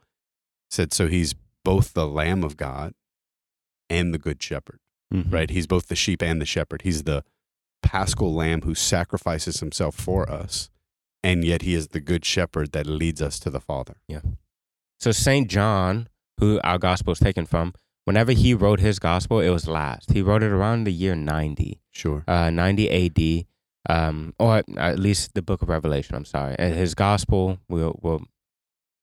said, 0.70 0.92
"So 0.92 1.08
he's 1.08 1.34
both 1.64 1.94
the 1.94 2.06
Lamb 2.06 2.44
of 2.44 2.56
God 2.56 2.94
and 3.90 4.14
the 4.14 4.18
Good 4.18 4.40
Shepherd." 4.40 4.78
Mhm. 5.12 5.32
right? 5.32 5.50
He's 5.50 5.66
both 5.66 5.88
the 5.88 5.96
sheep 5.96 6.22
and 6.22 6.40
the 6.40 6.46
shepherd. 6.46 6.82
He's 6.82 7.02
the 7.02 7.24
paschal 7.82 8.34
lamb 8.34 8.62
who 8.62 8.74
sacrifices 8.74 9.60
himself 9.60 9.94
for 9.94 10.30
us, 10.30 10.70
and 11.22 11.44
yet 11.44 11.62
he 11.62 11.74
is 11.74 11.88
the 11.88 12.00
good 12.00 12.24
shepherd 12.24 12.72
that 12.72 12.86
leads 12.86 13.20
us 13.22 13.38
to 13.40 13.50
the 13.50 13.60
Father. 13.60 13.96
Yeah. 14.08 14.20
So 14.98 15.12
saint 15.12 15.48
john 15.50 16.08
who 16.38 16.60
our 16.64 16.78
gospel 16.78 17.12
is 17.12 17.18
taken 17.18 17.44
from 17.46 17.74
whenever 18.04 18.32
he 18.32 18.54
wrote 18.54 18.80
his 18.80 18.98
gospel 18.98 19.40
it 19.40 19.50
was 19.50 19.66
last 19.68 20.12
he 20.12 20.22
wrote 20.22 20.42
it 20.42 20.50
around 20.52 20.84
the 20.84 20.92
year 20.92 21.14
90 21.14 21.80
Sure. 21.92 22.24
uh, 22.28 22.50
90 22.50 23.46
AD, 23.88 23.94
um, 23.94 24.34
or 24.38 24.62
at 24.76 24.98
least 24.98 25.32
the 25.34 25.40
book 25.42 25.62
of 25.62 25.68
Revelation. 25.70 26.14
I'm 26.14 26.26
sorry. 26.26 26.54
And 26.58 26.74
his 26.74 26.94
gospel, 26.94 27.58
we'll, 27.70 27.98
we'll, 28.02 28.20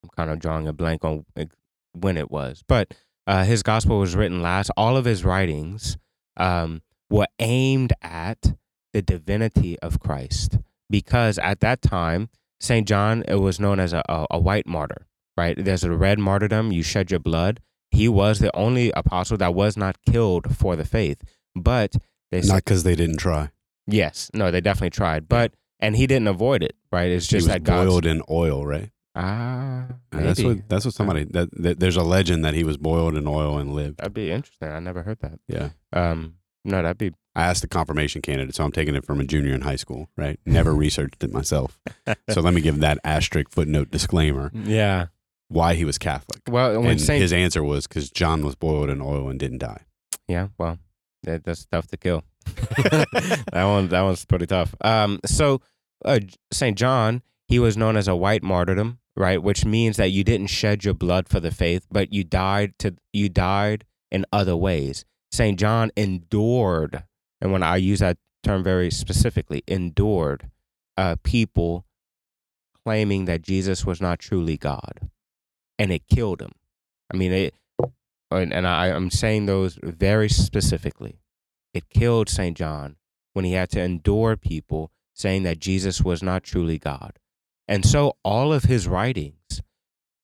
I'm 0.04 0.10
kind 0.16 0.30
of 0.30 0.38
drawing 0.40 0.68
a 0.68 0.74
blank 0.74 1.04
on 1.04 1.26
when 1.94 2.18
it 2.18 2.30
was, 2.30 2.64
but 2.68 2.94
uh, 3.26 3.46
his 3.46 3.64
gospel 3.64 3.98
was 4.00 4.16
written 4.16 4.42
last. 4.44 4.70
All 4.78 4.96
of 4.96 5.06
his 5.06 5.24
writings 5.26 5.98
um, 6.38 6.82
were 7.10 7.28
aimed 7.40 7.94
at 8.04 8.54
the 8.94 9.02
divinity 9.02 9.78
of 9.80 10.00
Christ 10.00 10.58
because 10.90 11.38
at 11.40 11.60
that 11.62 11.82
time, 11.82 12.30
St. 12.60 12.88
John, 12.88 13.24
it 13.28 13.36
was 13.36 13.60
known 13.60 13.80
as 13.80 13.92
a, 13.94 14.04
a, 14.08 14.26
a 14.32 14.40
white 14.40 14.68
martyr, 14.68 15.08
right? 15.36 15.56
There's 15.58 15.84
a 15.84 15.92
red 15.92 16.20
martyrdom, 16.20 16.72
you 16.72 16.84
shed 16.84 17.12
your 17.12 17.20
blood. 17.20 17.60
He 17.92 18.08
was 18.08 18.40
the 18.40 18.56
only 18.56 18.92
apostle 18.92 19.38
that 19.38 19.54
was 19.54 19.76
not 19.78 19.98
killed 20.10 20.56
for 20.56 20.76
the 20.76 20.86
faith. 20.86 21.22
But 21.56 21.96
they 22.32 22.42
said, 22.42 22.54
Not 22.54 22.64
because 22.66 22.84
they 22.84 22.96
didn't 22.96 23.18
try. 23.18 23.50
Yes, 23.86 24.32
no, 24.34 24.50
they 24.50 24.62
definitely 24.62 24.92
tried, 24.92 25.28
but 25.28 25.54
and 25.80 25.96
he 25.98 26.08
didn't 26.08 26.28
avoid 26.30 26.64
it, 26.64 26.76
right? 26.92 27.12
It's 27.12 27.28
just 27.28 27.48
that 27.48 27.64
God's 27.64 27.90
boiled 27.90 28.06
in 28.06 28.22
oil, 28.30 28.66
right? 28.66 28.90
ah, 29.16 29.86
And 30.12 30.26
that's 30.26 30.42
what 30.42 30.68
that's 30.70 30.86
what 30.86 30.94
somebody 30.94 31.26
that, 31.26 31.50
that 31.62 31.80
there's 31.80 31.98
a 31.98 32.04
legend 32.04 32.46
that 32.46 32.54
he 32.54 32.64
was 32.64 32.78
boiled 32.78 33.16
in 33.16 33.28
oil 33.28 33.58
and 33.58 33.74
lived. 33.74 33.98
that'd 33.98 34.14
be 34.14 34.32
interesting. 34.32 34.70
I 34.70 34.80
never 34.80 35.04
heard 35.04 35.20
that. 35.20 35.40
Yeah. 35.48 35.70
Um, 35.92 36.36
no, 36.66 36.82
that'd 36.82 36.98
be 36.98 37.12
I 37.36 37.46
asked 37.46 37.62
the 37.62 37.68
confirmation 37.68 38.22
candidate, 38.22 38.56
so 38.56 38.64
I'm 38.64 38.72
taking 38.72 38.96
it 38.96 39.06
from 39.06 39.20
a 39.20 39.24
junior 39.24 39.54
in 39.54 39.62
high 39.62 39.76
school, 39.76 40.10
right? 40.16 40.40
Never 40.46 40.74
researched 40.76 41.24
it 41.24 41.32
myself. 41.32 41.80
So 42.30 42.42
let 42.42 42.54
me 42.54 42.62
give 42.62 42.80
that 42.80 43.00
asterisk 43.04 43.52
footnote 43.52 43.92
disclaimer 43.92 44.52
yeah. 44.54 45.08
why 45.50 45.76
he 45.76 45.86
was 45.86 45.98
Catholic. 45.98 46.42
Well, 46.50 46.84
And 46.86 47.00
Saint 47.00 47.22
his 47.22 47.32
answer 47.32 47.64
was 47.64 47.86
because 47.86 48.10
John 48.10 48.44
was 48.44 48.56
boiled 48.56 48.90
in 48.90 49.02
oil 49.02 49.30
and 49.30 49.40
didn't 49.40 49.60
die. 49.60 49.82
Yeah, 50.28 50.48
well, 50.58 50.80
that, 51.24 51.44
that's 51.44 51.66
tough 51.66 51.88
to 51.88 51.98
kill. 51.98 52.24
that 52.46 53.46
one, 53.52 53.88
that 53.90 54.02
one's 54.02 54.26
pretty 54.26 54.48
tough. 54.48 54.74
Um, 54.82 55.20
so 55.26 55.62
uh, 56.04 56.20
Saint 56.52 56.78
John, 56.78 57.22
he 57.48 57.60
was 57.60 57.78
known 57.78 57.98
as 57.98 58.08
a 58.08 58.16
white 58.16 58.44
martyrdom, 58.44 59.00
right? 59.16 59.42
Which 59.42 59.66
means 59.66 59.98
that 59.98 60.10
you 60.10 60.24
didn't 60.24 60.48
shed 60.48 60.84
your 60.84 60.94
blood 60.94 61.30
for 61.30 61.40
the 61.40 61.52
faith, 61.52 61.86
but 61.92 62.12
you 62.12 62.24
died 62.24 62.74
to 62.80 62.96
you 63.12 63.30
died 63.30 63.86
in 64.12 64.26
other 64.32 64.56
ways. 64.56 65.06
Saint 65.34 65.60
John 65.60 65.90
endured, 65.98 67.06
and 67.42 67.52
when 67.52 67.64
I 67.64 67.78
use 67.78 68.02
that 68.02 68.20
term 68.44 68.64
very 68.64 68.92
specifically, 68.92 69.64
endured 69.68 70.52
uh, 70.96 71.16
people 71.24 71.86
claiming 72.86 73.26
that 73.26 73.42
Jesus 73.42 73.84
was 73.84 74.00
not 74.00 74.20
truly 74.20 74.58
God, 74.58 75.10
and 75.80 75.92
it 75.92 76.08
killed 76.08 76.40
him. 76.40 76.52
I 77.12 77.18
mean, 77.18 77.32
it, 77.32 77.56
and, 78.30 78.54
and 78.54 78.68
I, 78.68 78.92
I'm 78.92 79.10
saying 79.10 79.48
those 79.48 79.80
very 79.82 80.30
specifically. 80.30 81.18
It 81.74 81.90
killed 81.90 82.30
St. 82.30 82.56
John 82.56 82.98
when 83.34 83.44
he 83.44 83.54
had 83.54 83.72
to 83.72 83.82
endure 83.82 84.38
people 84.38 84.92
saying 85.16 85.42
that 85.44 85.58
Jesus 85.58 86.04
was 86.04 86.22
not 86.22 86.44
truly 86.44 86.78
God. 86.78 87.18
And 87.68 87.84
so 87.84 88.18
all 88.24 88.54
of 88.54 88.66
his 88.66 88.88
writings 88.88 89.64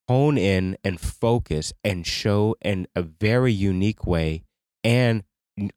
hone 0.08 0.38
in 0.38 0.78
and 0.84 1.00
focus 1.00 1.74
and 1.84 2.06
show 2.06 2.56
in 2.62 2.88
a 2.96 3.02
very 3.02 3.52
unique 3.52 4.06
way 4.06 4.44
and 4.84 5.24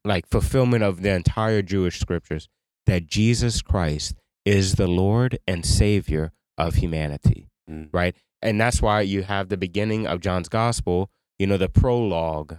like 0.04 0.26
fulfillment 0.26 0.84
of 0.84 1.02
the 1.02 1.10
entire 1.10 1.62
Jewish 1.62 1.98
scriptures 1.98 2.48
that 2.86 3.06
Jesus 3.06 3.62
Christ 3.62 4.14
is 4.44 4.74
the 4.74 4.86
Lord 4.86 5.38
and 5.46 5.64
Savior 5.64 6.32
of 6.58 6.76
humanity 6.76 7.48
Mm. 7.70 7.88
right? 7.92 8.16
And 8.40 8.60
that's 8.60 8.82
why 8.82 9.02
you 9.02 9.22
have 9.22 9.48
the 9.48 9.56
beginning 9.56 10.06
of 10.06 10.20
John's 10.20 10.48
gospel, 10.48 11.10
you 11.38 11.46
know, 11.46 11.56
the 11.56 11.68
prologue 11.68 12.58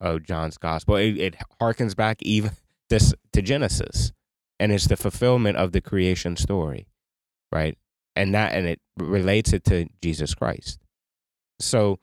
of 0.00 0.24
John's 0.24 0.58
gospel. 0.58 0.96
It, 0.96 1.16
it 1.16 1.36
harkens 1.60 1.96
back 1.96 2.22
even 2.22 2.50
this 2.90 3.14
to 3.32 3.40
Genesis, 3.42 4.12
and 4.60 4.70
it's 4.70 4.86
the 4.86 4.96
fulfillment 4.96 5.56
of 5.56 5.72
the 5.72 5.80
creation 5.80 6.36
story, 6.36 6.86
right? 7.50 7.78
And 8.14 8.34
that 8.34 8.52
and 8.52 8.66
it 8.66 8.80
relates 8.98 9.52
it 9.52 9.64
to 9.64 9.86
Jesus 10.02 10.34
Christ. 10.34 10.78
So 11.58 11.98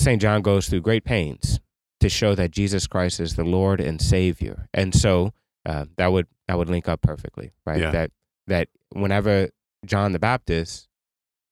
St. 0.00 0.20
John 0.20 0.40
goes 0.42 0.68
through 0.68 0.80
great 0.80 1.04
pains 1.04 1.60
to 2.02 2.08
show 2.08 2.34
that 2.34 2.50
Jesus 2.50 2.86
Christ 2.86 3.20
is 3.20 3.36
the 3.36 3.44
Lord 3.44 3.80
and 3.80 4.00
Savior. 4.00 4.68
And 4.74 4.94
so 4.94 5.32
uh, 5.64 5.86
that 5.96 6.12
would 6.12 6.26
that 6.48 6.58
would 6.58 6.68
link 6.68 6.88
up 6.88 7.00
perfectly, 7.00 7.52
right? 7.64 7.80
Yeah. 7.80 7.90
That 7.90 8.10
that 8.48 8.68
whenever 8.90 9.48
John 9.86 10.12
the 10.12 10.18
Baptist 10.18 10.88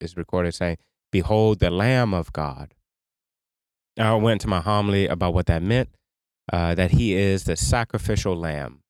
is 0.00 0.16
recorded 0.16 0.54
saying, 0.54 0.78
"Behold 1.10 1.60
the 1.60 1.70
Lamb 1.70 2.12
of 2.12 2.32
God," 2.32 2.74
I 3.98 4.14
went 4.14 4.40
to 4.42 4.48
my 4.48 4.60
homily 4.60 5.06
about 5.06 5.34
what 5.34 5.46
that 5.46 5.62
meant. 5.62 5.88
Uh, 6.52 6.74
that 6.74 6.90
he 6.90 7.14
is 7.14 7.44
the 7.44 7.56
sacrificial 7.56 8.34
lamb, 8.34 8.80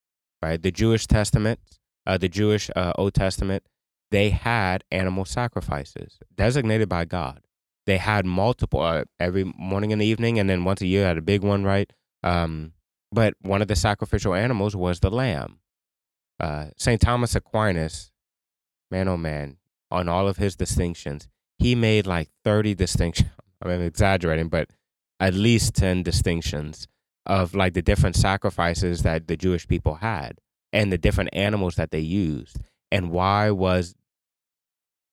right? 0.43 0.63
The 0.63 0.71
Jewish 0.71 1.07
Testament, 1.07 1.61
uh, 2.07 2.17
the 2.17 2.29
Jewish 2.29 2.71
uh, 2.75 2.95
Old 2.97 3.13
Testament, 3.13 3.65
they 4.11 4.31
had 4.31 4.83
animal 4.91 5.27
sacrifices 5.27 6.19
designated 6.35 6.89
by 6.89 7.05
God. 7.05 7.43
They 7.91 7.99
had 7.99 8.25
multiple 8.25 8.81
uh, 8.81 9.03
every 9.19 9.45
morning 9.59 9.93
and 9.93 10.01
evening, 10.01 10.39
and 10.39 10.49
then 10.49 10.63
once 10.65 10.81
a 10.81 10.87
year 10.87 11.05
had 11.05 11.19
a 11.19 11.23
big 11.23 11.43
one, 11.43 11.65
right? 11.65 11.93
Um, 12.23 12.73
but 13.11 13.35
one 13.43 13.63
of 13.63 13.69
the 13.69 13.75
sacrificial 13.75 14.33
animals 14.33 14.77
was 14.77 15.01
the 15.01 15.11
lamb. 15.11 15.59
Uh, 16.39 16.67
Saint 16.77 17.01
Thomas 17.01 17.35
Aquinas, 17.35 18.13
man, 18.93 19.09
oh 19.09 19.17
man, 19.17 19.57
on 19.91 20.09
all 20.09 20.29
of 20.29 20.37
his 20.37 20.55
distinctions, 20.55 21.27
he 21.59 21.75
made 21.75 22.07
like 22.07 22.29
thirty 22.45 22.75
distinctions. 22.77 23.31
I 23.63 23.67
mean, 23.67 23.81
I'm 23.81 23.87
exaggerating, 23.87 24.49
but 24.49 24.71
at 25.19 25.35
least 25.35 25.75
ten 25.75 26.05
distinctions 26.05 26.87
of 27.27 27.55
like 27.57 27.75
the 27.75 27.83
different 27.83 28.15
sacrifices 28.15 29.03
that 29.03 29.27
the 29.27 29.37
Jewish 29.37 29.67
people 29.67 29.97
had 29.97 30.39
and 30.73 30.93
the 30.93 30.99
different 30.99 31.31
animals 31.33 31.75
that 31.75 31.91
they 31.91 31.99
used, 31.99 32.59
and 32.93 33.11
why 33.11 33.51
was 33.51 33.97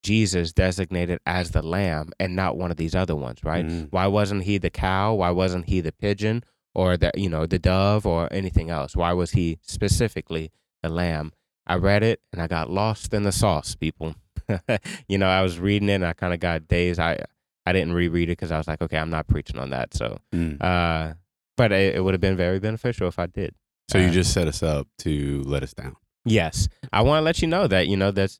Jesus 0.07 0.53
designated 0.53 1.19
as 1.25 1.51
the 1.51 1.61
lamb 1.61 2.11
and 2.19 2.35
not 2.35 2.57
one 2.57 2.71
of 2.71 2.77
these 2.77 2.95
other 2.95 3.15
ones, 3.15 3.39
right? 3.43 3.65
Mm. 3.65 3.87
Why 3.91 4.07
wasn't 4.07 4.43
he 4.43 4.57
the 4.57 4.69
cow? 4.69 5.13
Why 5.15 5.31
wasn't 5.31 5.65
he 5.67 5.81
the 5.81 5.91
pigeon 5.91 6.43
or 6.73 6.95
the 6.97 7.11
you 7.15 7.29
know 7.29 7.45
the 7.45 7.59
dove 7.59 8.05
or 8.05 8.27
anything 8.31 8.69
else? 8.69 8.95
Why 8.95 9.11
was 9.13 9.31
he 9.31 9.59
specifically 9.61 10.51
the 10.83 10.89
lamb? 10.89 11.31
I 11.65 11.75
read 11.75 12.03
it 12.03 12.21
and 12.31 12.41
I 12.41 12.47
got 12.47 12.69
lost 12.69 13.13
in 13.13 13.23
the 13.23 13.31
sauce, 13.31 13.75
people. 13.75 14.15
you 15.09 15.17
know, 15.17 15.27
I 15.27 15.41
was 15.41 15.59
reading 15.59 15.89
it 15.89 15.95
and 15.95 16.05
I 16.05 16.13
kind 16.13 16.33
of 16.33 16.39
got 16.39 16.67
dazed. 16.67 16.99
I 16.99 17.19
I 17.65 17.73
didn't 17.73 17.93
reread 17.93 18.29
it 18.29 18.37
because 18.37 18.51
I 18.51 18.57
was 18.57 18.67
like, 18.67 18.81
okay, 18.81 18.97
I'm 18.97 19.09
not 19.09 19.27
preaching 19.27 19.59
on 19.59 19.71
that. 19.71 19.93
So, 19.93 20.19
Mm. 20.33 20.57
uh, 20.61 21.15
but 21.57 21.71
it, 21.73 21.95
it 21.95 22.01
would 22.03 22.13
have 22.13 22.21
been 22.21 22.37
very 22.37 22.59
beneficial 22.59 23.07
if 23.09 23.19
I 23.19 23.25
did. 23.27 23.53
So 23.91 23.97
you 23.97 24.07
uh, 24.07 24.11
just 24.11 24.31
set 24.33 24.47
us 24.47 24.63
up 24.63 24.87
to 24.99 25.41
let 25.45 25.63
us 25.63 25.73
down. 25.73 25.95
Yes, 26.23 26.69
I 26.93 27.01
want 27.01 27.19
to 27.19 27.25
let 27.25 27.41
you 27.41 27.47
know 27.47 27.67
that 27.67 27.87
you 27.87 27.97
know 27.97 28.11
that 28.11 28.37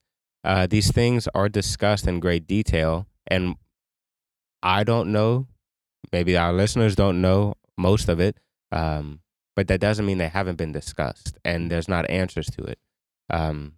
uh, 0.47 0.67
these 0.67 0.91
things 0.91 1.27
are 1.35 1.49
discussed 1.49 2.07
in 2.07 2.19
great 2.19 2.47
detail, 2.47 3.05
and 3.27 3.55
I 4.63 4.83
don't 4.83 5.11
know. 5.11 5.47
Maybe 6.11 6.37
our 6.37 6.53
listeners 6.53 6.95
don't 6.95 7.21
know 7.21 7.55
most 7.77 8.07
of 8.07 8.19
it, 8.19 8.39
um, 8.71 9.19
but 9.55 9.67
that 9.67 9.81
doesn't 9.81 10.05
mean 10.05 10.17
they 10.17 10.29
haven't 10.29 10.55
been 10.55 10.71
discussed, 10.71 11.37
and 11.43 11.69
there's 11.69 11.89
not 11.89 12.09
answers 12.09 12.47
to 12.47 12.63
it. 12.63 12.79
Um, 13.29 13.73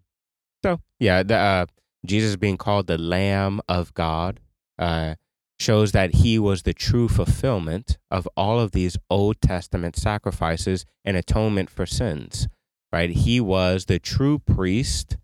so 0.63 0.79
yeah, 0.99 1.23
the, 1.23 1.35
uh, 1.35 1.65
Jesus 2.05 2.35
being 2.35 2.57
called 2.57 2.87
the 2.87 2.97
Lamb 2.97 3.61
of 3.67 3.93
God 3.93 4.39
uh, 4.77 5.15
shows 5.59 5.91
that 5.93 6.15
he 6.15 6.37
was 6.37 6.63
the 6.63 6.73
true 6.73 7.09
fulfillment 7.09 7.97
of 8.11 8.27
all 8.37 8.59
of 8.59 8.71
these 8.71 8.95
Old 9.09 9.41
Testament 9.41 9.95
sacrifices 9.95 10.85
and 11.03 11.17
atonement 11.17 11.69
for 11.69 11.85
sins 11.85 12.47
right? 12.91 13.09
He 13.09 13.39
was 13.39 13.85
the 13.85 13.99
true 13.99 14.39
priest, 14.39 15.17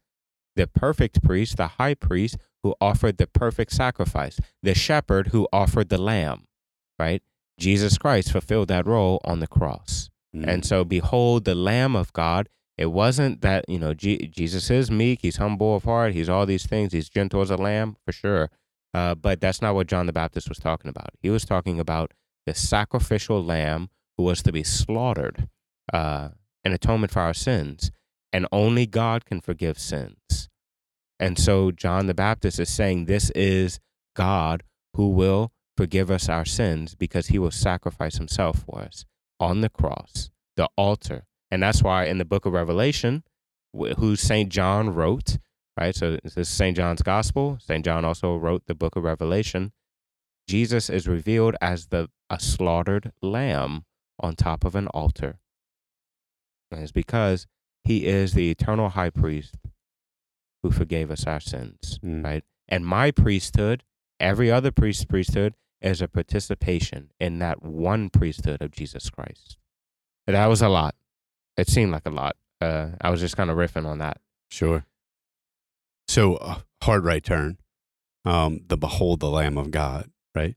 the 0.56 0.68
perfect 0.68 1.24
priest, 1.24 1.58
the 1.58 1.68
high 1.68 1.94
priest 1.94 2.38
who 2.64 2.76
offered 2.82 3.18
the 3.18 3.28
perfect 3.28 3.72
sacrifice, 3.72 4.40
the 4.64 4.74
shepherd 4.74 5.28
who 5.28 5.48
offered 5.52 5.90
the 5.90 5.98
lamb, 5.98 6.48
right? 6.98 7.22
Jesus 7.60 7.98
Christ 7.98 8.32
fulfilled 8.32 8.68
that 8.68 8.86
role 8.86 9.22
on 9.24 9.40
the 9.40 9.48
cross. 9.48 10.10
Mm. 10.36 10.48
And 10.48 10.66
so, 10.66 10.84
behold, 10.84 11.46
the 11.46 11.56
Lamb 11.56 11.96
of 11.96 12.12
God. 12.14 12.50
It 12.78 12.88
wasn't 12.88 13.40
that, 13.40 13.64
you 13.70 13.80
know, 13.80 13.94
G- 13.94 14.28
Jesus 14.28 14.70
is 14.70 14.92
meek, 14.92 15.22
he's 15.22 15.38
humble 15.38 15.78
of 15.78 15.86
heart, 15.86 16.14
he's 16.14 16.28
all 16.28 16.46
these 16.46 16.66
things, 16.66 16.92
he's 16.92 17.08
gentle 17.08 17.42
as 17.42 17.50
a 17.50 17.56
lamb, 17.56 17.96
for 18.06 18.12
sure. 18.12 18.50
Uh, 18.94 19.16
but 19.16 19.40
that's 19.40 19.62
not 19.62 19.76
what 19.76 19.88
John 19.88 20.08
the 20.08 20.14
Baptist 20.14 20.50
was 20.50 20.58
talking 20.58 20.90
about. 20.90 21.12
He 21.22 21.30
was 21.30 21.46
talking 21.46 21.80
about 21.80 22.14
the 22.46 22.54
sacrificial 22.54 23.42
lamb 23.42 23.90
who 24.18 24.24
was 24.24 24.44
to 24.44 24.52
be 24.52 24.64
slaughtered, 24.64 25.48
uh, 25.94 26.30
an 26.66 26.74
atonement 26.74 27.14
for 27.14 27.22
our 27.22 27.34
sins. 27.34 27.92
And 28.36 28.46
only 28.52 28.86
God 28.86 29.24
can 29.24 29.40
forgive 29.40 29.80
sins. 29.80 30.50
And 31.22 31.40
so 31.40 31.72
John 31.72 32.08
the 32.08 32.14
Baptist 32.14 32.60
is 32.60 32.68
saying 32.68 33.06
this 33.06 33.30
is 33.30 33.80
God 34.14 34.64
who 34.96 35.12
will 35.12 35.54
forgive 35.78 36.12
us 36.12 36.28
our 36.28 36.44
sins 36.44 36.96
because 36.96 37.28
he 37.28 37.40
will 37.40 37.50
sacrifice 37.50 38.18
himself 38.18 38.66
for 38.66 38.80
us 38.80 39.06
on 39.40 39.62
the 39.62 39.70
cross, 39.70 40.32
the 40.58 40.68
altar. 40.76 41.28
And 41.50 41.64
that's 41.64 41.82
why 41.82 42.08
in 42.08 42.18
the 42.18 42.26
book 42.26 42.46
of 42.46 42.52
Revelation, 42.52 43.24
who 43.72 44.18
St. 44.18 44.50
John 44.50 44.94
wrote, 44.94 45.38
right? 45.80 45.96
So 45.96 46.18
this 46.22 46.36
is 46.36 46.50
St. 46.50 46.76
John's 46.76 47.04
gospel. 47.04 47.58
St. 47.62 47.86
John 47.86 48.04
also 48.04 48.36
wrote 48.36 48.64
the 48.68 48.76
book 48.76 48.98
of 48.98 49.06
Revelation. 49.06 49.72
Jesus 50.46 50.90
is 50.90 51.08
revealed 51.08 51.56
as 51.62 51.88
the 51.88 52.10
a 52.30 52.42
slaughtered 52.42 53.14
lamb 53.22 53.86
on 54.20 54.36
top 54.36 54.66
of 54.66 54.76
an 54.76 54.88
altar. 54.88 55.40
And 56.70 56.84
it's 56.84 56.92
because 56.92 57.48
he 57.86 58.06
is 58.08 58.34
the 58.34 58.50
eternal 58.52 58.90
high 58.90 59.10
priest 59.12 59.56
who 60.64 60.72
forgave 60.72 61.12
us 61.12 61.26
our 61.26 61.40
sins, 61.40 62.00
Mm. 62.04 62.24
right? 62.24 62.44
And 62.68 62.86
my 62.86 63.12
priesthood, 63.12 63.84
every 64.20 64.52
other 64.52 64.72
priest's 64.72 65.06
priesthood, 65.06 65.54
is 65.82 66.02
a 66.02 66.08
participation 66.08 67.12
in 67.20 67.38
that 67.40 67.62
one 67.62 68.10
priesthood 68.10 68.62
of 68.62 68.72
Jesus 68.72 69.10
Christ. 69.12 69.58
That 70.26 70.48
was 70.48 70.62
a 70.64 70.70
lot. 70.70 70.96
It 71.58 71.70
seemed 71.70 71.92
like 71.92 72.08
a 72.08 72.10
lot. 72.10 72.36
Uh, 72.60 72.92
I 73.00 73.12
was 73.12 73.20
just 73.20 73.38
kind 73.38 73.52
of 73.52 73.58
riffing 73.58 73.86
on 73.86 74.00
that. 74.00 74.20
Sure. 74.50 74.86
So 76.08 76.36
uh, 76.38 76.62
hard 76.82 77.04
right 77.06 77.24
turn. 77.24 77.58
Um, 78.24 78.62
the 78.68 78.78
behold 78.78 79.20
the 79.20 79.30
Lamb 79.30 79.58
of 79.58 79.70
God, 79.70 80.10
right? 80.34 80.56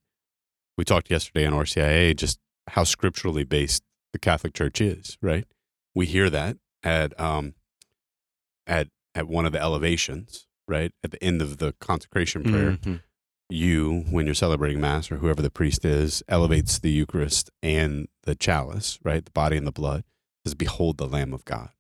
We 0.79 0.85
talked 0.85 1.11
yesterday 1.11 1.45
on 1.45 1.53
RCIA 1.53 2.17
just 2.17 2.39
how 2.69 2.85
scripturally 2.85 3.45
based 3.45 3.83
the 4.15 4.19
Catholic 4.19 4.55
Church 4.55 4.81
is, 4.81 5.19
right? 5.21 5.45
We 5.95 6.07
hear 6.07 6.31
that 6.31 6.57
at 6.83 7.19
um 7.21 7.55
at 8.67 8.89
at 9.15 9.29
one 9.29 9.47
of 9.47 9.53
the 9.53 9.61
elevations, 9.61 10.47
right? 10.67 10.93
At 11.03 11.11
the 11.11 11.23
end 11.23 11.43
of 11.43 11.59
the 11.59 11.75
consecration 11.81 12.43
prayer. 12.45 12.73
Mhm. 12.73 13.03
you, 13.51 14.05
when 14.11 14.27
you're 14.27 14.35
celebrating 14.35 14.79
Mass 14.79 15.11
or 15.11 15.17
whoever 15.17 15.41
the 15.41 15.49
priest 15.51 15.83
is, 15.83 16.23
elevates 16.29 16.79
the 16.79 16.91
Eucharist 16.91 17.51
and 17.63 18.07
the 18.25 18.35
chalice, 18.35 18.99
right? 19.03 19.25
The 19.25 19.31
body 19.31 19.57
and 19.57 19.67
the 19.67 19.73
blood, 19.73 20.05
says, 20.45 20.55
Behold 20.55 20.99
the 20.99 21.09
Lamb 21.09 21.33
of 21.33 21.47
God, 21.47 21.71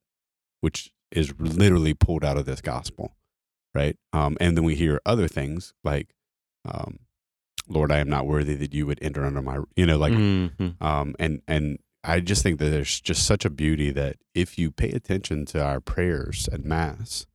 which 0.63 0.91
is 1.13 1.35
literally 1.39 1.93
pulled 1.93 2.25
out 2.25 2.39
of 2.39 2.47
this 2.47 2.63
gospel, 2.63 3.17
right? 3.75 3.99
Um, 4.15 4.39
and 4.41 4.57
then 4.57 4.65
we 4.65 4.77
hear 4.77 4.99
other 5.05 5.29
things 5.29 5.75
like, 5.85 6.15
um, 6.65 7.01
Lord, 7.69 7.93
I 7.93 7.99
am 7.99 8.09
not 8.09 8.27
worthy 8.27 8.55
that 8.55 8.73
you 8.73 8.87
would 8.87 8.99
enter 9.03 9.27
under 9.27 9.43
my, 9.43 9.59
you 9.77 9.85
know, 9.85 9.99
like, 9.99 10.15
Mhm. 10.15 10.81
um, 10.83 11.15
and, 11.19 11.43
and, 11.47 11.81
I 12.05 12.21
just 12.21 12.43
think 12.43 12.59
that 12.61 12.71
there's 12.71 13.01
just 13.01 13.27
such 13.27 13.45
a 13.45 13.51
beauty 13.51 13.91
that 13.91 14.17
if 14.35 14.59
you 14.59 14.71
pay 14.71 14.91
attention 14.91 15.45
to 15.47 15.63
our 15.63 15.81
prayers 15.81 16.49
at 16.53 16.65
Mass, 16.65 17.27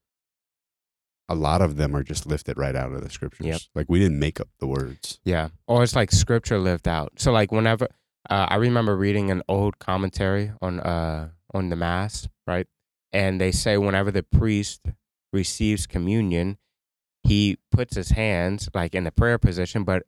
a 1.29 1.35
lot 1.35 1.61
of 1.61 1.77
them 1.77 1.95
are 1.95 2.03
just 2.03 2.25
lifted 2.25 2.57
right 2.57 2.75
out 2.75 2.93
of 2.93 3.01
the 3.01 3.09
scriptures. 3.09 3.45
Yep. 3.45 3.61
Like 3.75 3.85
we 3.89 3.99
didn't 3.99 4.19
make 4.19 4.39
up 4.39 4.49
the 4.59 4.67
words. 4.67 5.19
Yeah. 5.23 5.49
Or 5.67 5.83
it's 5.83 5.95
like 5.95 6.11
scripture 6.11 6.59
lived 6.59 6.87
out. 6.87 7.13
So 7.17 7.31
like 7.31 7.51
whenever 7.51 7.87
uh, 8.29 8.47
I 8.49 8.55
remember 8.55 8.95
reading 8.95 9.31
an 9.31 9.41
old 9.47 9.79
commentary 9.79 10.51
on 10.61 10.79
uh 10.79 11.29
on 11.53 11.69
the 11.69 11.75
mass, 11.75 12.27
right? 12.47 12.67
And 13.11 13.39
they 13.39 13.51
say 13.51 13.77
whenever 13.77 14.11
the 14.11 14.23
priest 14.23 14.81
receives 15.31 15.87
communion, 15.87 16.57
he 17.23 17.57
puts 17.71 17.95
his 17.95 18.09
hands 18.11 18.69
like 18.73 18.95
in 18.95 19.03
the 19.03 19.11
prayer 19.11 19.37
position 19.37 19.83
but 19.83 20.03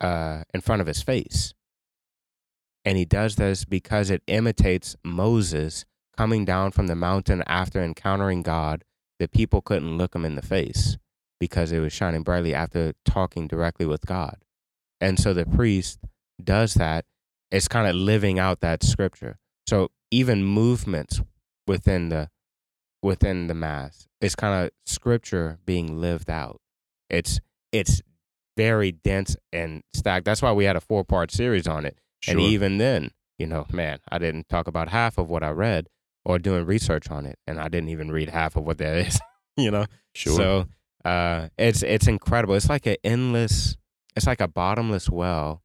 uh 0.00 0.42
in 0.54 0.60
front 0.60 0.80
of 0.80 0.86
his 0.86 1.02
face. 1.02 1.54
And 2.84 2.96
he 2.96 3.04
does 3.04 3.36
this 3.36 3.64
because 3.64 4.10
it 4.10 4.22
imitates 4.26 4.96
Moses 5.04 5.84
coming 6.16 6.44
down 6.44 6.70
from 6.70 6.86
the 6.86 6.94
mountain 6.94 7.42
after 7.46 7.82
encountering 7.82 8.42
God. 8.42 8.84
The 9.18 9.28
people 9.28 9.60
couldn't 9.60 9.98
look 9.98 10.14
him 10.14 10.24
in 10.24 10.34
the 10.34 10.42
face 10.42 10.96
because 11.38 11.72
it 11.72 11.80
was 11.80 11.92
shining 11.92 12.22
brightly 12.22 12.54
after 12.54 12.94
talking 13.04 13.46
directly 13.46 13.86
with 13.86 14.06
God. 14.06 14.36
And 15.00 15.18
so 15.18 15.32
the 15.32 15.46
priest 15.46 15.98
does 16.42 16.74
that. 16.74 17.04
It's 17.50 17.68
kind 17.68 17.88
of 17.88 17.96
living 17.96 18.38
out 18.38 18.60
that 18.60 18.82
scripture. 18.82 19.38
So 19.66 19.90
even 20.10 20.44
movements 20.44 21.20
within 21.66 22.08
the 22.10 22.30
within 23.02 23.46
the 23.46 23.54
mass, 23.54 24.06
it's 24.20 24.36
kind 24.36 24.64
of 24.64 24.70
scripture 24.86 25.58
being 25.64 26.00
lived 26.00 26.30
out. 26.30 26.60
It's 27.08 27.40
it's 27.72 28.02
very 28.56 28.92
dense 28.92 29.36
and 29.52 29.82
stacked. 29.94 30.26
That's 30.26 30.42
why 30.42 30.52
we 30.52 30.64
had 30.64 30.76
a 30.76 30.80
four 30.80 31.04
part 31.04 31.30
series 31.30 31.66
on 31.66 31.86
it. 31.86 31.98
And 32.28 32.40
even 32.40 32.78
then, 32.78 33.10
you 33.38 33.46
know, 33.46 33.66
man, 33.72 33.98
I 34.10 34.18
didn't 34.18 34.48
talk 34.48 34.68
about 34.68 34.88
half 34.88 35.18
of 35.18 35.28
what 35.28 35.42
I 35.42 35.50
read 35.50 35.88
or 36.24 36.38
doing 36.38 36.66
research 36.66 37.10
on 37.10 37.24
it, 37.26 37.38
and 37.46 37.58
I 37.58 37.68
didn't 37.68 37.88
even 37.88 38.10
read 38.10 38.28
half 38.28 38.56
of 38.56 38.64
what 38.64 38.78
there 38.78 38.98
is. 38.98 39.18
you 39.56 39.70
know, 39.70 39.86
Sure. 40.14 40.36
so 40.36 40.66
uh, 41.04 41.48
it's 41.56 41.82
it's 41.82 42.06
incredible. 42.06 42.54
It's 42.54 42.68
like 42.68 42.86
an 42.86 42.96
endless. 43.02 43.76
It's 44.16 44.26
like 44.26 44.40
a 44.40 44.48
bottomless 44.48 45.08
well, 45.08 45.62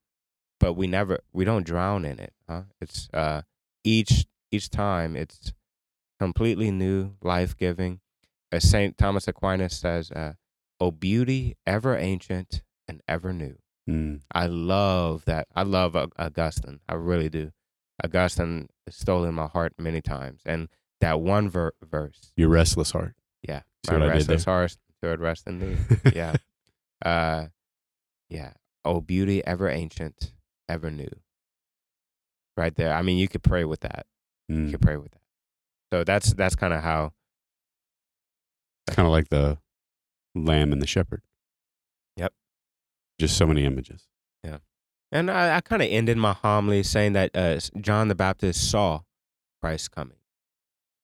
but 0.60 0.74
we 0.74 0.88
never 0.88 1.20
we 1.34 1.44
don't 1.46 1.66
drown 1.66 2.06
in 2.06 2.20
it. 2.20 2.34
Huh? 2.48 2.64
It's 2.80 3.10
uh, 3.14 3.42
each 3.84 4.26
each 4.52 4.70
time 4.70 5.16
it's 5.16 5.52
completely 6.20 6.72
new, 6.72 7.16
life 7.22 7.58
giving. 7.58 8.00
As 8.52 8.70
Saint 8.70 8.98
Thomas 8.98 9.28
Aquinas 9.28 9.76
says, 9.76 10.12
uh, 10.12 10.34
"O 10.80 10.92
beauty 10.92 11.58
ever 11.68 11.98
ancient 11.98 12.62
and 12.88 13.02
ever 13.08 13.34
new." 13.34 13.58
Mm. 13.90 14.22
I 14.32 14.48
love 14.48 15.26
that. 15.26 15.48
I 15.56 15.64
love 15.64 15.96
Augustine. 15.96 16.80
I 16.90 16.96
really 16.96 17.30
do. 17.30 17.52
Augustine 18.04 18.68
has 18.86 18.96
stolen 18.96 19.34
my 19.36 19.48
heart 19.48 19.74
many 19.78 20.02
times, 20.02 20.42
and 20.46 20.70
that 21.02 21.22
one 21.22 21.50
ver- 21.50 21.74
verse, 21.84 22.32
Your 22.36 22.50
restless 22.50 22.92
heart. 22.92 23.16
yeah, 23.48 23.62
See 23.86 23.96
my 23.96 24.08
restless 24.08 24.46
heart 24.46 24.76
to 25.04 25.16
rest 25.18 25.46
in 25.48 25.60
thee. 25.60 25.78
Yeah, 26.16 26.36
uh, 27.06 27.48
yeah. 28.30 28.54
"Oh, 28.84 29.02
beauty 29.02 29.46
ever 29.46 29.70
ancient, 29.70 30.34
ever 30.68 30.90
new." 30.90 31.10
Right 32.58 32.74
there. 32.76 32.94
I 32.94 33.02
mean, 33.02 33.18
you 33.18 33.28
could 33.28 33.44
pray 33.44 33.66
with 33.66 33.82
that. 33.82 34.06
You 34.48 34.56
Mm. 34.56 34.72
could 34.72 34.82
pray 34.82 34.98
with 34.98 35.12
that. 35.12 35.22
So 35.94 36.04
that's 36.04 36.34
that's 36.34 36.56
kind 36.56 36.74
of 36.74 36.82
how. 36.84 37.14
It's 38.88 38.96
Kind 38.96 39.06
of 39.08 39.12
like 39.12 39.30
the 39.30 39.58
lamb 40.36 40.72
and 40.74 40.82
the 40.82 40.88
shepherd. 40.88 41.22
Just 43.20 43.38
so 43.38 43.46
many 43.48 43.66
images. 43.66 44.08
Yeah. 44.44 44.58
And 45.12 45.32
I, 45.32 45.58
I 45.58 45.62
kind 45.62 45.82
of 45.82 45.88
ended 45.90 46.18
my 46.18 46.34
homily 46.34 46.84
saying 46.84 47.14
that 47.14 47.32
uh, 47.36 47.60
John 47.80 48.08
the 48.10 48.16
Baptist 48.16 48.70
saw 48.70 49.02
Christ 49.62 49.92
coming, 49.92 50.18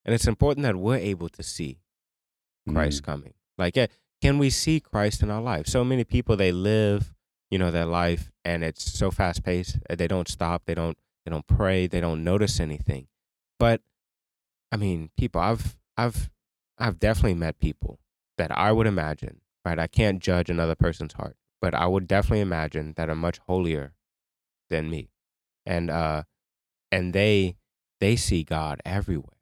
and 0.05 0.13
it's 0.13 0.27
important 0.27 0.63
that 0.63 0.75
we're 0.75 0.97
able 0.97 1.29
to 1.29 1.43
see 1.43 1.79
Christ 2.69 3.01
Mm. 3.01 3.05
coming. 3.05 3.33
Like, 3.57 3.77
eh, 3.77 3.87
can 4.21 4.37
we 4.37 4.49
see 4.49 4.79
Christ 4.79 5.23
in 5.23 5.31
our 5.31 5.41
life? 5.41 5.67
So 5.67 5.83
many 5.83 6.03
people 6.03 6.35
they 6.35 6.51
live, 6.51 7.13
you 7.49 7.57
know, 7.57 7.71
their 7.71 7.85
life, 7.85 8.31
and 8.43 8.63
it's 8.63 8.91
so 8.91 9.09
fast 9.11 9.43
paced. 9.43 9.77
They 9.89 10.07
don't 10.07 10.27
stop. 10.27 10.63
They 10.65 10.75
don't. 10.75 10.97
They 11.25 11.29
don't 11.31 11.45
pray. 11.47 11.85
They 11.87 12.01
don't 12.01 12.23
notice 12.23 12.59
anything. 12.59 13.07
But, 13.59 13.81
I 14.71 14.77
mean, 14.77 15.11
people. 15.17 15.39
I've 15.39 15.77
I've 15.97 16.29
I've 16.77 16.99
definitely 16.99 17.35
met 17.35 17.59
people 17.59 17.99
that 18.37 18.51
I 18.57 18.71
would 18.71 18.87
imagine. 18.87 19.41
Right. 19.63 19.77
I 19.79 19.85
can't 19.87 20.19
judge 20.19 20.49
another 20.49 20.73
person's 20.75 21.13
heart, 21.13 21.37
but 21.61 21.73
I 21.73 21.85
would 21.87 22.07
definitely 22.07 22.41
imagine 22.41 22.93
that 22.97 23.09
are 23.09 23.15
much 23.15 23.37
holier 23.47 23.93
than 24.69 24.89
me, 24.89 25.11
and 25.65 25.89
uh, 25.89 26.23
and 26.91 27.13
they 27.13 27.55
they 27.99 28.15
see 28.15 28.43
God 28.43 28.81
everywhere. 28.85 29.37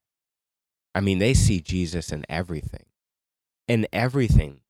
I 0.93 1.01
mean, 1.01 1.19
they 1.19 1.34
see 1.34 1.60
Jesus 1.62 2.12
in 2.12 2.25
everything 2.29 2.86
in 3.67 3.88
everything. 3.93 4.62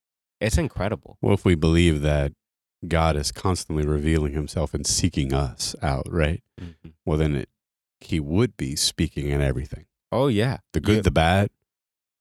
It's 0.41 0.57
incredible. 0.57 1.17
Well, 1.21 1.33
if 1.33 1.45
we 1.45 1.55
believe 1.55 2.01
that 2.01 2.33
God 2.87 3.15
is 3.15 3.31
constantly 3.31 3.85
revealing 3.85 4.33
himself 4.33 4.73
and 4.73 4.85
seeking 4.85 5.33
us 5.33 5.75
out, 5.81 6.05
right? 6.09 6.43
Well, 7.05 7.17
then 7.17 7.35
it, 7.35 7.49
he 8.01 8.19
would 8.19 8.55
be 8.57 8.75
speaking 8.75 9.29
in 9.29 9.41
everything 9.41 9.85
Oh 10.11 10.27
yeah, 10.27 10.57
the 10.73 10.79
good, 10.81 10.97
You- 10.97 11.01
the 11.03 11.11
bad, 11.11 11.49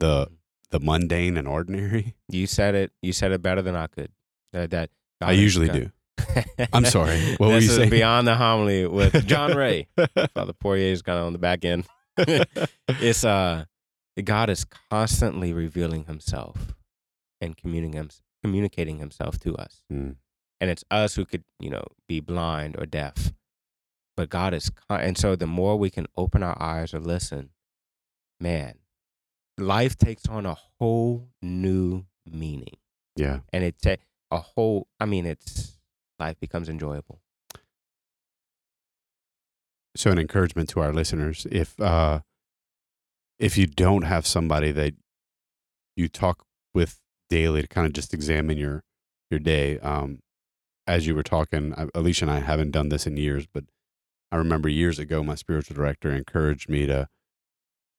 the 0.01 0.29
the 0.71 0.79
mundane 0.81 1.37
and 1.37 1.49
ordinary. 1.49 2.15
you 2.29 2.47
said 2.47 2.75
it. 2.75 2.93
You 3.03 3.13
said 3.13 3.33
it 3.33 3.43
better 3.43 3.63
than 3.63 3.75
I 3.75 3.87
could. 3.89 4.13
That, 4.53 4.91
that 5.21 5.29
I 5.29 5.33
usually 5.33 5.69
do. 5.69 5.91
I'm 6.73 6.85
sorry. 6.85 7.35
What 7.39 7.49
were 7.49 7.59
you 7.59 7.69
saying? 7.69 7.91
Beyond 7.91 8.27
the 8.27 8.35
homily 8.35 8.87
with 8.87 9.27
John 9.27 9.57
Ray. 9.57 9.87
Father 10.35 10.53
Poirier 10.53 10.93
is 10.93 11.03
kind 11.03 11.19
of 11.19 11.27
on 11.27 11.33
the 11.33 11.39
back 11.39 11.65
end. 11.65 11.87
it's 12.19 13.25
uh, 13.25 13.65
God 14.25 14.51
is 14.51 14.67
constantly 14.91 15.53
revealing 15.53 16.05
Himself 16.07 16.75
and 17.41 17.57
communicating 17.57 17.93
him, 17.93 18.11
communicating 18.43 18.99
Himself 18.99 19.39
to 19.41 19.55
us, 19.57 19.83
Mm. 19.93 20.17
and 20.61 20.71
it's 20.71 20.85
us 20.91 21.15
who 21.15 21.25
could 21.25 21.45
you 21.61 21.71
know 21.71 21.85
be 22.09 22.19
blind 22.21 22.75
or 22.79 22.85
deaf, 22.87 23.33
but 24.17 24.29
God 24.29 24.53
is, 24.55 24.71
con- 24.71 25.01
and 25.01 25.17
so 25.17 25.37
the 25.37 25.47
more 25.47 25.77
we 25.77 25.89
can 25.91 26.07
open 26.17 26.43
our 26.43 26.61
eyes 26.61 26.93
or 26.93 26.99
listen, 26.99 27.51
man, 28.41 28.75
life 29.57 29.97
takes 29.97 30.27
on 30.27 30.47
a 30.47 30.57
whole 30.81 31.29
new 31.41 32.05
meaning, 32.27 32.75
Yeah. 33.15 33.41
and 33.53 33.63
it 33.63 33.77
ta- 33.81 34.03
a 34.31 34.39
whole. 34.39 34.89
I 35.01 35.07
mean, 35.07 35.27
it's 35.27 35.79
life 36.19 36.39
becomes 36.41 36.69
enjoyable. 36.69 37.21
So 39.97 40.11
an 40.11 40.19
encouragement 40.19 40.69
to 40.71 40.81
our 40.81 40.93
listeners, 40.93 41.47
if 41.51 41.79
uh 41.81 42.21
if 43.39 43.57
you 43.57 43.67
don't 43.67 44.03
have 44.03 44.27
somebody 44.27 44.73
that 44.73 44.95
you 45.97 46.09
talk 46.09 46.45
with 46.75 47.01
daily 47.31 47.63
to 47.63 47.69
kind 47.69 47.87
of 47.87 47.93
just 47.93 48.15
examine 48.15 48.59
your 48.59 48.85
your 49.31 49.41
day, 49.41 49.79
um 49.81 50.21
as 50.87 51.07
you 51.07 51.15
were 51.15 51.23
talking, 51.23 51.75
Alicia 51.95 52.25
and 52.25 52.31
I 52.31 52.41
haven't 52.41 52.71
done 52.71 52.89
this 52.89 53.07
in 53.07 53.17
years, 53.17 53.47
but 53.47 53.65
I 54.33 54.37
remember 54.37 54.69
years 54.69 54.99
ago 54.99 55.23
my 55.23 55.35
spiritual 55.35 55.75
director 55.77 56.11
encouraged 56.11 56.69
me 56.69 56.87
to 56.87 57.09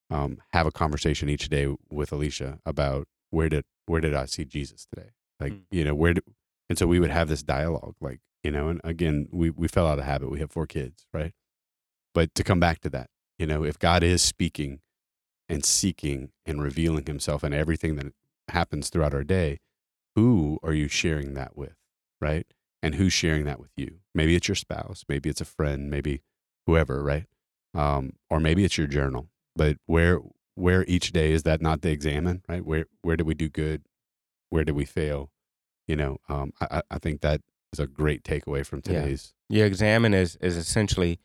um 0.10 0.42
have 0.52 0.66
a 0.68 0.72
conversation 0.72 1.30
each 1.30 1.50
day 1.50 1.76
with 1.90 2.12
Alicia 2.12 2.60
about 2.66 3.08
where 3.30 3.50
did 3.50 3.66
where 3.86 4.02
did 4.02 4.14
I 4.14 4.26
see 4.26 4.46
Jesus 4.46 4.86
today? 4.86 5.10
Like, 5.40 5.54
Mm. 5.54 5.66
you 5.72 5.84
know, 5.86 5.96
where 5.96 6.14
did 6.14 6.24
and 6.70 6.78
so 6.78 6.86
we 6.88 7.00
would 7.00 7.10
have 7.12 7.30
this 7.30 7.42
dialogue 7.42 7.96
like, 8.00 8.20
you 8.44 8.52
know, 8.52 8.70
and 8.70 8.80
again, 8.84 9.28
we 9.32 9.50
we 9.50 9.68
fell 9.68 9.88
out 9.88 10.00
of 10.00 10.06
habit. 10.06 10.30
We 10.30 10.40
have 10.40 10.52
four 10.52 10.68
kids, 10.68 11.06
right? 11.14 11.34
But 12.14 12.34
to 12.36 12.44
come 12.44 12.60
back 12.60 12.80
to 12.82 12.90
that, 12.92 13.10
you 13.38 13.46
know, 13.48 13.64
if 13.64 13.80
God 13.80 14.04
is 14.04 14.22
speaking 14.22 14.82
and 15.48 15.66
seeking 15.66 16.32
and 16.46 16.62
revealing 16.62 17.06
himself 17.06 17.44
and 17.44 17.54
everything 17.54 17.96
that 17.96 18.14
happens 18.50 18.90
throughout 18.90 19.14
our 19.14 19.24
day, 19.24 19.60
who 20.16 20.60
are 20.64 20.74
you 20.74 20.88
sharing 20.88 21.34
that 21.36 21.56
with? 21.58 21.76
Right? 22.22 22.46
And 22.82 22.96
who's 22.96 23.14
sharing 23.14 23.46
that 23.46 23.60
with 23.60 23.72
you? 23.76 24.00
Maybe 24.16 24.36
it's 24.36 24.48
your 24.48 24.56
spouse, 24.56 25.04
maybe 25.10 25.30
it's 25.30 25.42
a 25.42 25.46
friend, 25.46 25.90
maybe 25.90 26.22
whoever, 26.66 27.04
right? 27.04 27.26
Um, 27.74 28.14
or 28.30 28.40
maybe 28.40 28.64
it's 28.64 28.78
your 28.78 28.88
journal. 28.88 29.30
But 29.56 29.78
where 29.86 30.20
where 30.56 30.86
each 30.88 31.12
day 31.14 31.32
is 31.32 31.44
that 31.44 31.62
not 31.62 31.82
the 31.82 31.92
examine, 31.92 32.44
right? 32.48 32.66
Where 32.66 32.86
where 33.02 33.16
did 33.18 33.28
we 33.28 33.34
do 33.34 33.50
good? 33.50 33.84
Where 34.50 34.64
did 34.64 34.76
we 34.76 34.86
fail? 34.86 35.32
You 35.88 35.96
know, 35.96 36.18
um, 36.30 36.54
I, 36.62 36.82
I- 36.92 37.00
think 37.00 37.22
that 37.22 37.42
is 37.74 37.80
a 37.80 37.88
great 37.88 38.24
takeaway 38.24 38.66
from 38.66 38.82
Yeah. 38.86 39.02
today's. 39.02 39.34
Your 39.50 39.66
examine 39.66 40.14
is 40.14 40.36
is 40.38 40.58
essentially 40.58 41.20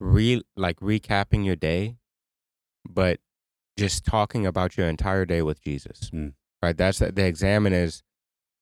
re 0.00 0.42
like 0.56 0.80
recapping 0.80 1.44
your 1.44 1.56
day, 1.56 1.96
but 2.88 3.20
just 3.78 4.04
talking 4.04 4.46
about 4.46 4.76
your 4.76 4.88
entire 4.88 5.24
day 5.24 5.42
with 5.42 5.60
Jesus. 5.62 6.10
Mm. 6.10 6.34
Right. 6.62 6.76
That's 6.76 6.98
the, 7.00 7.12
the 7.12 7.24
examine 7.24 7.72
is. 7.72 8.02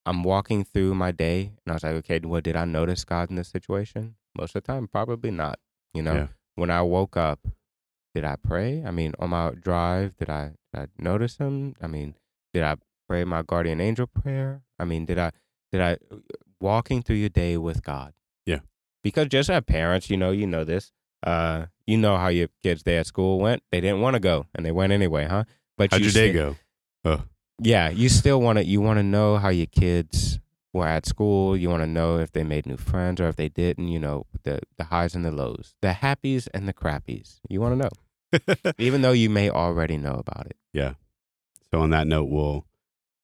I'm 0.07 0.25
walking 0.25 0.65
through 0.65 0.95
my 0.95 1.13
day, 1.13 1.53
and 1.65 1.71
I 1.71 1.75
was 1.75 1.83
like, 1.85 1.93
okay, 1.97 2.21
well, 2.25 2.41
did 2.41 2.57
I 2.57 2.65
notice 2.65 3.05
God 3.05 3.29
in 3.29 3.37
this 3.37 3.49
situation? 3.49 4.17
Most 4.37 4.57
of 4.57 4.63
the 4.63 4.73
time, 4.73 4.89
probably 4.89 5.31
not. 5.31 5.59
You 5.93 6.03
know, 6.03 6.15
Yeah. 6.15 6.27
when 6.55 6.71
I 6.71 6.81
woke 6.81 7.19
up, 7.19 7.47
did 8.15 8.25
I 8.25 8.37
pray? 8.37 8.83
I 8.85 8.93
mean, 8.93 9.13
on 9.19 9.29
my 9.31 9.51
drive, 9.51 10.17
did 10.17 10.31
I, 10.31 10.53
did 10.73 10.81
I 10.83 10.87
notice 10.99 11.37
Him? 11.37 11.75
I 11.83 11.87
mean, 11.87 12.15
did 12.55 12.63
I 12.63 12.77
pray 13.11 13.25
my 13.25 13.43
guardian 13.43 13.81
angel 13.81 14.07
prayer? 14.07 14.63
I 14.79 14.85
mean, 14.85 15.05
did 15.05 15.19
I 15.19 15.33
did 15.73 15.81
I 15.81 15.97
walking 16.61 17.03
through 17.03 17.17
your 17.17 17.29
day 17.29 17.57
with 17.57 17.83
God? 17.83 18.13
Yeah. 18.47 18.61
Because 19.03 19.27
just 19.29 19.51
as 19.51 19.63
parents, 19.65 20.09
you 20.11 20.17
know, 20.17 20.31
you 20.31 20.47
know 20.47 20.63
this. 20.65 20.93
Uh, 21.27 21.67
you 21.87 21.99
know 21.99 22.17
how 22.17 22.29
your 22.29 22.49
kids' 22.63 22.83
day 22.85 22.97
at 22.99 23.07
school 23.07 23.41
went. 23.41 23.63
They 23.73 23.81
didn't 23.81 24.01
want 24.01 24.15
to 24.15 24.21
go, 24.21 24.47
and 24.55 24.65
they 24.65 24.71
went 24.73 24.93
anyway, 24.93 25.27
huh? 25.27 25.45
But 25.77 25.91
How'd 25.91 26.01
you 26.01 26.07
your 26.07 26.13
day 26.13 26.31
still- 26.31 26.57
go? 27.05 27.23
Yeah, 27.63 27.91
you 27.91 28.09
still 28.09 28.41
want 28.41 28.59
to. 28.59 28.65
You 28.65 28.81
want 28.81 28.99
to 28.99 29.03
know 29.03 29.37
how 29.37 29.51
your 29.51 29.67
kids 29.67 30.39
were 30.73 30.87
at 30.87 31.05
school. 31.05 31.57
You 31.59 31.69
want 31.69 31.83
to 31.83 31.87
know 31.87 32.17
if 32.19 32.33
they 32.33 32.43
made 32.43 32.65
new 32.65 32.79
friends 32.79 33.21
or 33.21 33.29
if 33.29 33.37
they 33.37 33.51
didn't. 33.51 33.89
You 33.89 33.99
know 33.99 34.25
the 34.45 34.61
the 34.79 34.85
highs 34.85 35.15
and 35.15 35.25
the 35.27 35.31
lows, 35.31 35.75
the 35.83 35.89
happies 35.89 36.49
and 36.55 36.67
the 36.67 36.73
crappies. 36.73 37.41
You 37.51 37.61
want 37.61 37.79
to 37.79 37.83
know, 37.85 38.73
even 38.79 39.03
though 39.03 39.13
you 39.13 39.29
may 39.29 39.51
already 39.51 39.99
know 39.99 40.15
about 40.15 40.47
it. 40.47 40.57
Yeah. 40.73 40.95
So 41.71 41.81
on 41.81 41.91
that 41.91 42.07
note, 42.07 42.31
we'll 42.31 42.65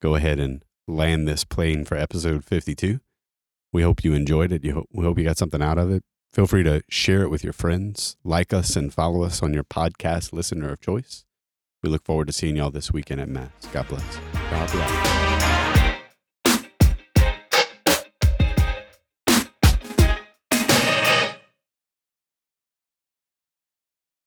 go 0.00 0.14
ahead 0.14 0.38
and 0.38 0.64
land 0.86 1.26
this 1.26 1.44
plane 1.44 1.84
for 1.84 1.96
episode 1.96 2.44
52. 2.44 3.00
We 3.72 3.82
hope 3.82 4.04
you 4.04 4.14
enjoyed 4.14 4.52
it. 4.52 4.64
Ho- 4.70 4.86
we 4.92 5.04
hope 5.04 5.18
you 5.18 5.24
got 5.24 5.38
something 5.38 5.62
out 5.62 5.78
of 5.78 5.90
it. 5.90 6.02
Feel 6.32 6.46
free 6.46 6.62
to 6.64 6.82
share 6.88 7.22
it 7.22 7.30
with 7.30 7.42
your 7.42 7.52
friends, 7.52 8.16
like 8.24 8.52
us, 8.52 8.76
and 8.76 8.92
follow 8.92 9.22
us 9.22 9.42
on 9.42 9.54
your 9.54 9.64
podcast 9.64 10.32
listener 10.32 10.70
of 10.70 10.80
choice. 10.80 11.24
We 11.82 11.88
look 11.88 12.04
forward 12.04 12.26
to 12.26 12.32
seeing 12.32 12.56
y'all 12.56 12.70
this 12.70 12.92
weekend 12.92 13.20
at 13.20 13.28
Mass. 13.28 13.50
God 13.72 13.88
bless. 13.88 14.18
God 14.50 14.70
bless. 14.70 15.35